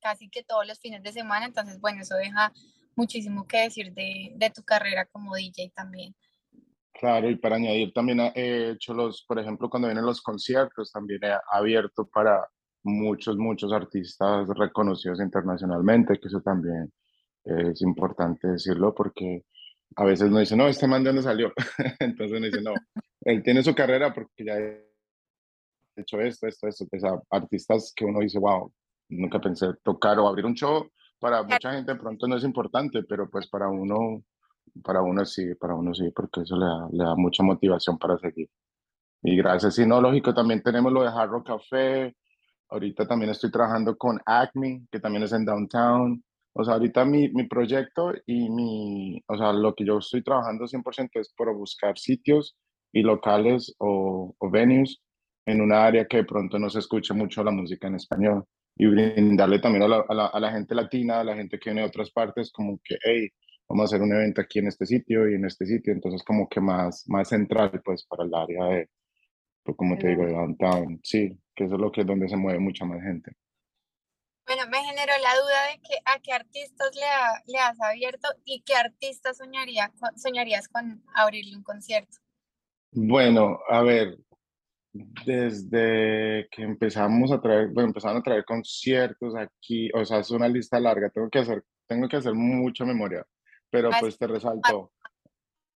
casi 0.00 0.28
que 0.28 0.42
todos 0.42 0.66
los 0.66 0.80
fines 0.80 1.00
de 1.04 1.12
semana, 1.12 1.46
entonces 1.46 1.78
bueno, 1.80 2.02
eso 2.02 2.16
deja 2.16 2.52
muchísimo 2.96 3.46
que 3.46 3.58
decir 3.58 3.92
de, 3.92 4.32
de 4.34 4.50
tu 4.50 4.64
carrera 4.64 5.06
como 5.06 5.36
DJ 5.36 5.70
también. 5.76 6.12
Claro, 6.92 7.30
y 7.30 7.36
para 7.36 7.54
añadir 7.54 7.92
también 7.92 8.18
he 8.34 8.70
hecho 8.70 8.94
los, 8.94 9.22
por 9.22 9.38
ejemplo, 9.38 9.70
cuando 9.70 9.86
vienen 9.86 10.04
los 10.04 10.20
conciertos, 10.20 10.90
también 10.90 11.22
he 11.22 11.36
abierto 11.52 12.04
para 12.04 12.48
muchos, 12.82 13.36
muchos 13.36 13.72
artistas 13.72 14.48
reconocidos 14.48 15.20
internacionalmente, 15.20 16.18
que 16.18 16.28
eso 16.28 16.40
también 16.40 16.92
es 17.44 17.80
importante 17.82 18.48
decirlo 18.48 18.94
porque 18.94 19.44
a 19.96 20.04
veces 20.04 20.30
no 20.30 20.38
dice, 20.38 20.56
no, 20.56 20.68
este 20.68 20.86
man 20.86 21.02
de 21.02 21.10
dónde 21.10 21.22
salió. 21.22 21.52
Entonces 22.00 22.36
uno 22.36 22.46
dice, 22.46 22.60
no, 22.60 22.74
él 23.22 23.42
tiene 23.42 23.62
su 23.62 23.74
carrera 23.74 24.12
porque 24.12 24.44
ya 24.44 24.54
ha 24.54 24.60
hecho 25.96 26.20
esto, 26.20 26.46
esto, 26.46 26.68
esto. 26.68 26.86
Pues, 26.90 27.02
artistas 27.30 27.92
que 27.96 28.04
uno 28.04 28.20
dice, 28.20 28.38
wow, 28.38 28.72
nunca 29.08 29.40
pensé 29.40 29.68
tocar 29.82 30.18
o 30.18 30.28
abrir 30.28 30.44
un 30.46 30.54
show. 30.54 30.88
Para 31.18 31.42
mucha 31.42 31.72
gente 31.72 31.92
de 31.92 31.98
pronto 31.98 32.28
no 32.28 32.36
es 32.36 32.44
importante, 32.44 33.02
pero 33.02 33.28
pues 33.28 33.48
para 33.48 33.68
uno 33.68 34.22
para 34.84 35.02
uno 35.02 35.24
sí, 35.24 35.54
para 35.54 35.74
uno 35.74 35.94
sí, 35.94 36.10
porque 36.14 36.42
eso 36.42 36.56
le 36.56 36.66
da, 36.66 36.88
le 36.92 37.04
da 37.04 37.14
mucha 37.16 37.42
motivación 37.42 37.98
para 37.98 38.18
seguir. 38.18 38.48
Y 39.22 39.36
gracias. 39.36 39.78
Y 39.78 39.86
no, 39.86 40.00
lógico, 40.00 40.32
también 40.34 40.62
tenemos 40.62 40.92
lo 40.92 41.02
de 41.02 41.08
Hard 41.08 41.30
Rock 41.30 41.46
Café. 41.48 42.14
Ahorita 42.70 43.06
también 43.06 43.30
estoy 43.30 43.50
trabajando 43.50 43.96
con 43.96 44.20
Acme, 44.26 44.86
que 44.90 45.00
también 45.00 45.24
es 45.24 45.32
en 45.32 45.44
Downtown. 45.44 46.22
O 46.52 46.64
sea, 46.64 46.74
ahorita 46.74 47.04
mi, 47.04 47.28
mi 47.30 47.44
proyecto 47.46 48.12
y 48.26 48.50
mi, 48.50 49.22
o 49.26 49.36
sea, 49.36 49.52
lo 49.52 49.74
que 49.74 49.84
yo 49.84 49.98
estoy 49.98 50.22
trabajando 50.22 50.66
100% 50.66 51.20
es 51.20 51.32
por 51.34 51.54
buscar 51.56 51.98
sitios 51.98 52.56
y 52.92 53.02
locales 53.02 53.74
o, 53.78 54.34
o 54.38 54.50
venues 54.50 55.00
en 55.46 55.60
una 55.60 55.86
área 55.86 56.06
que 56.06 56.18
de 56.18 56.24
pronto 56.24 56.58
no 56.58 56.68
se 56.68 56.80
escuche 56.80 57.14
mucho 57.14 57.42
la 57.44 57.50
música 57.50 57.86
en 57.88 57.94
español 57.94 58.44
y 58.76 58.86
brindarle 58.86 59.60
también 59.60 59.84
a 59.84 59.88
la, 59.88 60.04
a 60.08 60.14
la, 60.14 60.26
a 60.26 60.40
la 60.40 60.52
gente 60.52 60.74
latina, 60.74 61.20
a 61.20 61.24
la 61.24 61.36
gente 61.36 61.58
que 61.58 61.70
viene 61.70 61.82
de 61.82 61.88
otras 61.88 62.10
partes, 62.10 62.52
como 62.52 62.78
que, 62.84 62.96
hey, 63.02 63.28
vamos 63.68 63.84
a 63.84 63.96
hacer 63.96 64.02
un 64.02 64.12
evento 64.12 64.40
aquí 64.40 64.60
en 64.60 64.68
este 64.68 64.86
sitio 64.86 65.28
y 65.28 65.34
en 65.34 65.44
este 65.44 65.66
sitio, 65.66 65.92
entonces 65.92 66.22
como 66.24 66.48
que 66.48 66.60
más, 66.60 67.04
más 67.08 67.28
central 67.28 67.70
pues 67.84 68.04
para 68.06 68.24
el 68.24 68.34
área 68.34 68.64
de, 68.66 68.88
pues, 69.68 69.76
como 69.76 69.98
te 69.98 70.08
digo, 70.08 70.26
downtown, 70.26 71.00
sí, 71.02 71.38
que 71.54 71.64
eso 71.64 71.74
es 71.74 71.80
lo 71.80 71.90
que 71.92 72.02
es 72.02 72.06
donde 72.06 72.28
se 72.28 72.36
mueve 72.36 72.58
mucha 72.58 72.84
más 72.84 73.02
gente. 73.02 73.32
Bueno, 74.46 74.62
me 74.70 74.78
generó 74.78 75.12
la 75.22 75.34
duda 75.34 75.66
de 75.70 75.80
que 75.80 75.98
a 76.06 76.18
qué 76.20 76.32
artistas 76.32 76.90
le, 76.94 77.52
le 77.52 77.58
has 77.58 77.78
abierto 77.80 78.28
y 78.44 78.62
qué 78.62 78.74
artista 78.74 79.34
soñaría, 79.34 79.92
soñarías 80.16 80.68
con 80.68 81.02
abrirle 81.14 81.56
un 81.56 81.62
concierto. 81.62 82.16
Bueno, 82.92 83.58
a 83.68 83.82
ver, 83.82 84.16
desde 84.92 86.48
que 86.50 86.62
empezamos 86.62 87.30
a 87.30 87.40
traer, 87.42 87.68
bueno, 87.68 87.88
empezaron 87.88 88.18
a 88.18 88.22
traer 88.22 88.44
conciertos 88.46 89.34
aquí, 89.36 89.90
o 89.92 90.02
sea, 90.04 90.20
es 90.20 90.30
una 90.30 90.48
lista 90.48 90.80
larga, 90.80 91.10
tengo 91.10 91.28
que 91.28 91.40
hacer, 91.40 91.62
tengo 91.86 92.08
que 92.08 92.16
hacer 92.16 92.32
mucha 92.32 92.86
memoria 92.86 93.26
pero 93.70 93.90
pues 94.00 94.18
te 94.18 94.26
resalto, 94.26 94.92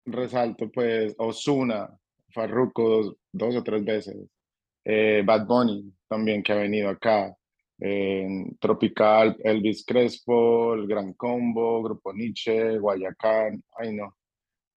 resalto 0.04 0.70
pues 0.70 1.14
Osuna, 1.18 1.88
Farruko 2.32 3.16
dos, 3.32 3.56
o 3.56 3.62
tres 3.62 3.84
veces, 3.84 4.16
eh, 4.84 5.22
Bad 5.24 5.46
Bunny 5.46 5.92
también 6.08 6.42
que 6.42 6.52
ha 6.52 6.56
venido 6.56 6.88
acá, 6.88 7.34
Tropical, 8.58 9.36
Elvis 9.38 9.84
Crespo, 9.86 10.74
El 10.74 10.86
Gran 10.88 11.12
Combo, 11.12 11.82
Grupo 11.82 12.12
Nietzsche, 12.12 12.78
Guayacán, 12.78 13.62
ay 13.78 13.94
no. 13.94 14.16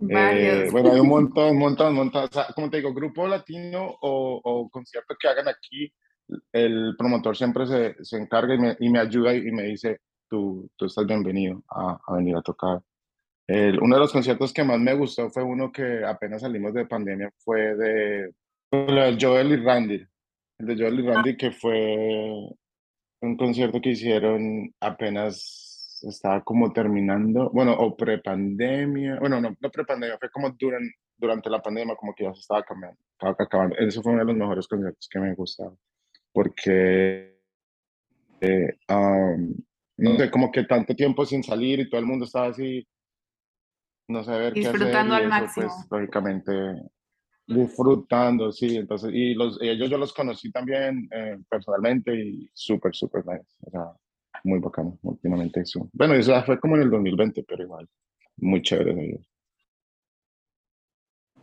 Eh, 0.10 0.68
bueno, 0.72 0.92
hay 0.94 1.00
un 1.00 1.10
montón, 1.10 1.52
un 1.52 1.60
montón, 1.60 1.88
un 1.90 1.96
montón. 1.96 2.24
O 2.26 2.28
sea, 2.28 2.48
como 2.56 2.70
te 2.70 2.78
digo, 2.78 2.94
grupo 2.94 3.28
latino 3.28 3.88
o, 4.02 4.42
o 4.44 4.70
concierto 4.70 5.16
que 5.20 5.28
hagan 5.28 5.48
aquí, 5.48 5.92
el 6.52 6.96
promotor 6.98 7.36
siempre 7.38 7.68
se, 7.68 7.96
se 8.04 8.18
encarga 8.18 8.56
y 8.56 8.60
me, 8.60 8.78
y 8.80 8.90
me, 8.90 9.00
ayuda 9.00 9.36
y 9.36 9.52
me 9.52 9.64
dice, 9.64 10.00
tú, 10.30 10.70
tú 10.76 10.86
estás 10.86 11.06
bienvenido 11.06 11.64
a, 11.70 12.00
a 12.06 12.16
venir 12.16 12.36
a 12.36 12.42
tocar 12.42 12.82
uno 13.48 13.96
de 13.96 14.00
los 14.00 14.12
conciertos 14.12 14.54
que 14.54 14.64
más 14.64 14.80
me 14.80 14.94
gustó 14.94 15.30
fue 15.30 15.44
uno 15.44 15.72
que 15.72 16.06
apenas 16.06 16.42
salimos 16.42 16.74
de 16.74 16.86
pandemia, 16.86 17.32
fue 17.40 17.76
de, 17.76 18.32
Joel 19.20 19.52
y 19.52 19.56
Randy. 19.58 20.06
El 20.60 20.66
de 20.66 20.76
Joel 20.76 21.00
y 21.00 21.08
Randy, 21.08 21.38
que 21.38 21.52
fue 21.52 22.50
un 23.22 23.38
concierto 23.38 23.82
que 23.82 23.90
hicieron 23.90 24.74
apenas 24.80 25.62
estaba 26.04 26.44
como 26.44 26.72
terminando, 26.74 27.50
bueno, 27.52 27.74
o 27.74 27.96
prepandemia, 27.96 29.20
bueno, 29.20 29.40
no, 29.40 29.56
no 29.60 29.70
prepandemia, 29.70 30.18
fue 30.18 30.30
como 30.32 30.50
durante, 30.52 30.96
durante 31.18 31.50
la 31.50 31.62
pandemia, 31.62 31.96
como 31.96 32.14
que 32.16 32.24
ya 32.24 32.34
se 32.34 32.42
estaba 32.42 32.64
cambiando, 32.64 32.98
estaba 33.12 33.36
acabando. 33.38 33.76
Ese 33.78 34.02
fue 34.02 34.14
uno 34.14 34.22
de 34.22 34.28
los 34.28 34.36
mejores 34.36 34.68
conciertos 34.68 35.08
que 35.10 35.20
me 35.20 35.34
gustaron, 35.36 35.78
porque, 36.32 37.38
eh, 38.42 38.78
no 39.98 40.18
sé, 40.18 40.32
como 40.32 40.52
que 40.52 40.64
tanto 40.64 40.96
tiempo 40.96 41.26
sin 41.26 41.44
salir 41.44 41.80
y 41.80 41.90
todo 41.90 42.00
el 42.00 42.08
mundo 42.08 42.26
estaba 42.26 42.48
así 42.48 42.88
no 44.12 44.24
saber 44.24 44.54
disfrutando 44.54 45.16
qué 45.16 45.24
hacer, 45.24 45.24
al 45.24 45.30
máximo. 45.30 45.68
Pues, 45.90 46.02
lógicamente 46.02 46.52
disfrutando, 47.48 48.52
sí, 48.52 48.78
entonces, 48.78 49.12
y 49.14 49.34
los, 49.34 49.62
ellos 49.62 49.90
yo 49.90 49.98
los 49.98 50.14
conocí 50.14 50.52
también 50.52 51.10
eh, 51.12 51.38
personalmente 51.50 52.16
y 52.16 52.50
súper, 52.54 52.96
súper 52.96 53.26
nice, 53.26 53.46
o 53.66 53.72
sea, 53.72 53.92
muy 54.44 54.60
bacano, 54.60 54.98
últimamente 55.02 55.62
eso. 55.62 55.90
Bueno, 55.94 56.14
eso 56.14 56.42
fue 56.44 56.60
como 56.60 56.76
en 56.78 56.84
el 56.84 56.90
2020, 56.90 57.44
pero 57.48 57.64
igual, 57.64 57.90
muy 58.38 58.62
chévere 58.62 58.92
ellos. 58.92 59.28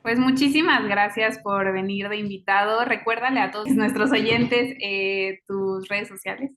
Pues 0.02 0.18
muchísimas 0.18 0.88
gracias 0.88 1.38
por 1.40 1.70
venir 1.72 2.08
de 2.08 2.16
invitado. 2.16 2.84
Recuérdale 2.84 3.40
a 3.40 3.50
todos 3.50 3.68
nuestros 3.68 4.10
oyentes 4.10 4.74
eh, 4.80 5.40
tus 5.46 5.86
redes 5.88 6.08
sociales. 6.08 6.52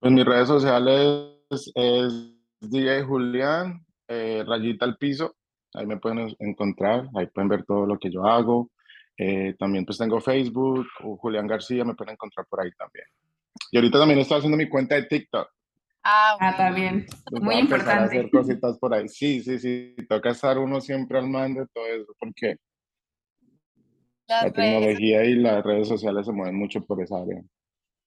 Pues 0.00 0.12
mis 0.12 0.24
redes 0.24 0.48
sociales 0.48 1.30
es 1.74 2.34
DJ 2.60 3.04
Julián, 3.04 3.85
eh, 4.08 4.44
rayita 4.46 4.84
al 4.84 4.96
piso, 4.96 5.36
ahí 5.74 5.86
me 5.86 5.98
pueden 5.98 6.34
encontrar, 6.38 7.08
ahí 7.14 7.26
pueden 7.26 7.48
ver 7.48 7.64
todo 7.64 7.86
lo 7.86 7.98
que 7.98 8.10
yo 8.10 8.24
hago. 8.24 8.70
Eh, 9.18 9.54
también 9.58 9.84
pues 9.86 9.98
tengo 9.98 10.20
Facebook, 10.20 10.86
o 11.02 11.16
Julián 11.16 11.46
García, 11.46 11.84
me 11.84 11.94
pueden 11.94 12.12
encontrar 12.12 12.46
por 12.48 12.60
ahí 12.60 12.70
también. 12.76 13.06
Y 13.70 13.78
ahorita 13.78 13.98
también 13.98 14.20
estoy 14.20 14.38
haciendo 14.38 14.58
mi 14.58 14.68
cuenta 14.68 14.94
de 14.94 15.04
TikTok. 15.04 15.48
Ah, 16.02 16.36
ah 16.38 16.56
también. 16.56 17.06
Pues 17.30 17.42
Muy 17.42 17.56
importante. 17.56 18.04
hacer 18.04 18.30
cositas 18.30 18.78
por 18.78 18.94
ahí. 18.94 19.08
Sí, 19.08 19.42
sí, 19.42 19.58
sí. 19.58 19.96
Toca 20.08 20.30
estar 20.30 20.58
uno 20.58 20.80
siempre 20.80 21.18
al 21.18 21.28
mando 21.28 21.62
de 21.62 21.66
todo 21.72 21.86
eso, 21.86 22.14
porque 22.18 22.56
la 24.28 24.50
tecnología 24.52 25.24
y 25.24 25.34
las 25.36 25.64
redes 25.64 25.88
sociales 25.88 26.26
se 26.26 26.32
mueven 26.32 26.56
mucho 26.56 26.80
por 26.84 27.02
esa 27.02 27.16
área. 27.16 27.42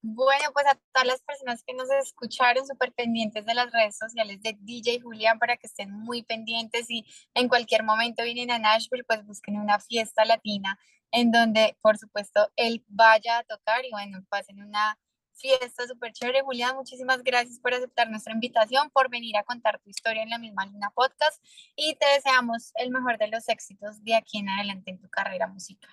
Bueno, 0.01 0.51
pues 0.53 0.65
a 0.65 0.75
todas 0.93 1.07
las 1.07 1.21
personas 1.23 1.61
que 1.65 1.73
nos 1.73 1.89
escucharon, 1.91 2.65
súper 2.65 2.93
pendientes 2.93 3.45
de 3.45 3.53
las 3.53 3.69
redes 3.71 3.97
sociales 3.97 4.41
de 4.41 4.57
DJ 4.61 5.01
Julián 5.01 5.39
para 5.39 5.57
que 5.57 5.67
estén 5.67 5.91
muy 5.91 6.23
pendientes 6.23 6.89
y 6.89 7.05
en 7.33 7.49
cualquier 7.49 7.83
momento 7.83 8.23
vienen 8.23 8.49
a 8.51 8.59
Nashville, 8.59 9.03
pues 9.03 9.25
busquen 9.25 9.57
una 9.57 9.79
fiesta 9.79 10.23
latina 10.23 10.79
en 11.11 11.31
donde, 11.31 11.77
por 11.81 11.97
supuesto, 11.97 12.49
él 12.55 12.83
vaya 12.87 13.39
a 13.39 13.43
tocar 13.43 13.83
y 13.83 13.91
bueno, 13.91 14.23
pasen 14.29 14.61
una 14.61 14.97
fiesta 15.33 15.85
súper 15.85 16.13
chévere. 16.13 16.43
Julián, 16.43 16.75
muchísimas 16.77 17.21
gracias 17.23 17.59
por 17.59 17.73
aceptar 17.73 18.09
nuestra 18.09 18.33
invitación, 18.33 18.89
por 18.91 19.09
venir 19.09 19.35
a 19.37 19.43
contar 19.43 19.79
tu 19.79 19.89
historia 19.89 20.23
en 20.23 20.29
la 20.29 20.37
misma 20.37 20.65
Luna 20.65 20.91
Podcast 20.95 21.43
y 21.75 21.95
te 21.95 22.05
deseamos 22.07 22.71
el 22.75 22.91
mejor 22.91 23.17
de 23.17 23.27
los 23.27 23.49
éxitos 23.49 24.01
de 24.03 24.15
aquí 24.15 24.39
en 24.39 24.49
adelante 24.49 24.91
en 24.91 24.99
tu 24.99 25.09
carrera 25.09 25.47
musical. 25.47 25.91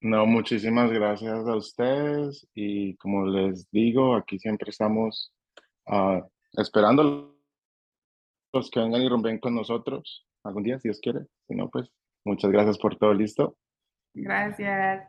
No, 0.00 0.26
muchísimas 0.26 0.92
gracias 0.92 1.46
a 1.46 1.56
ustedes 1.56 2.46
y 2.54 2.96
como 2.96 3.26
les 3.26 3.68
digo, 3.70 4.14
aquí 4.14 4.38
siempre 4.38 4.70
estamos 4.70 5.32
uh, 5.86 6.20
esperando 6.52 7.36
los 8.52 8.70
que 8.70 8.80
vengan 8.80 9.02
y 9.02 9.08
rompen 9.08 9.38
con 9.38 9.54
nosotros 9.54 10.26
algún 10.44 10.62
día, 10.62 10.78
si 10.78 10.88
Dios 10.88 11.00
quiere. 11.00 11.26
Si 11.48 11.54
no, 11.54 11.68
pues 11.68 11.90
muchas 12.24 12.50
gracias 12.50 12.78
por 12.78 12.96
todo, 12.96 13.12
listo. 13.12 13.56
Gracias. 14.14 15.08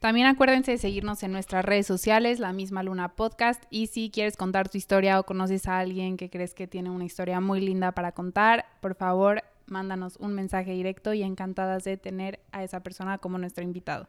También 0.00 0.26
acuérdense 0.26 0.72
de 0.72 0.78
seguirnos 0.78 1.22
en 1.22 1.32
nuestras 1.32 1.62
redes 1.62 1.86
sociales, 1.86 2.40
La 2.40 2.54
Misma 2.54 2.82
Luna 2.82 3.16
Podcast. 3.16 3.62
Y 3.68 3.88
si 3.88 4.10
quieres 4.10 4.38
contar 4.38 4.70
tu 4.70 4.78
historia 4.78 5.20
o 5.20 5.24
conoces 5.24 5.68
a 5.68 5.78
alguien 5.78 6.16
que 6.16 6.30
crees 6.30 6.54
que 6.54 6.66
tiene 6.66 6.88
una 6.88 7.04
historia 7.04 7.40
muy 7.40 7.60
linda 7.60 7.92
para 7.92 8.12
contar, 8.12 8.64
por 8.80 8.94
favor, 8.94 9.42
mándanos 9.70 10.16
un 10.16 10.34
mensaje 10.34 10.72
directo 10.72 11.14
y 11.14 11.22
encantadas 11.22 11.84
de 11.84 11.96
tener 11.96 12.40
a 12.52 12.64
esa 12.64 12.82
persona 12.82 13.18
como 13.18 13.38
nuestro 13.38 13.64
invitado. 13.64 14.08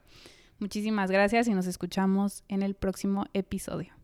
Muchísimas 0.59 1.09
gracias 1.09 1.47
y 1.47 1.53
nos 1.53 1.65
escuchamos 1.65 2.43
en 2.47 2.61
el 2.61 2.75
próximo 2.75 3.25
episodio. 3.33 4.00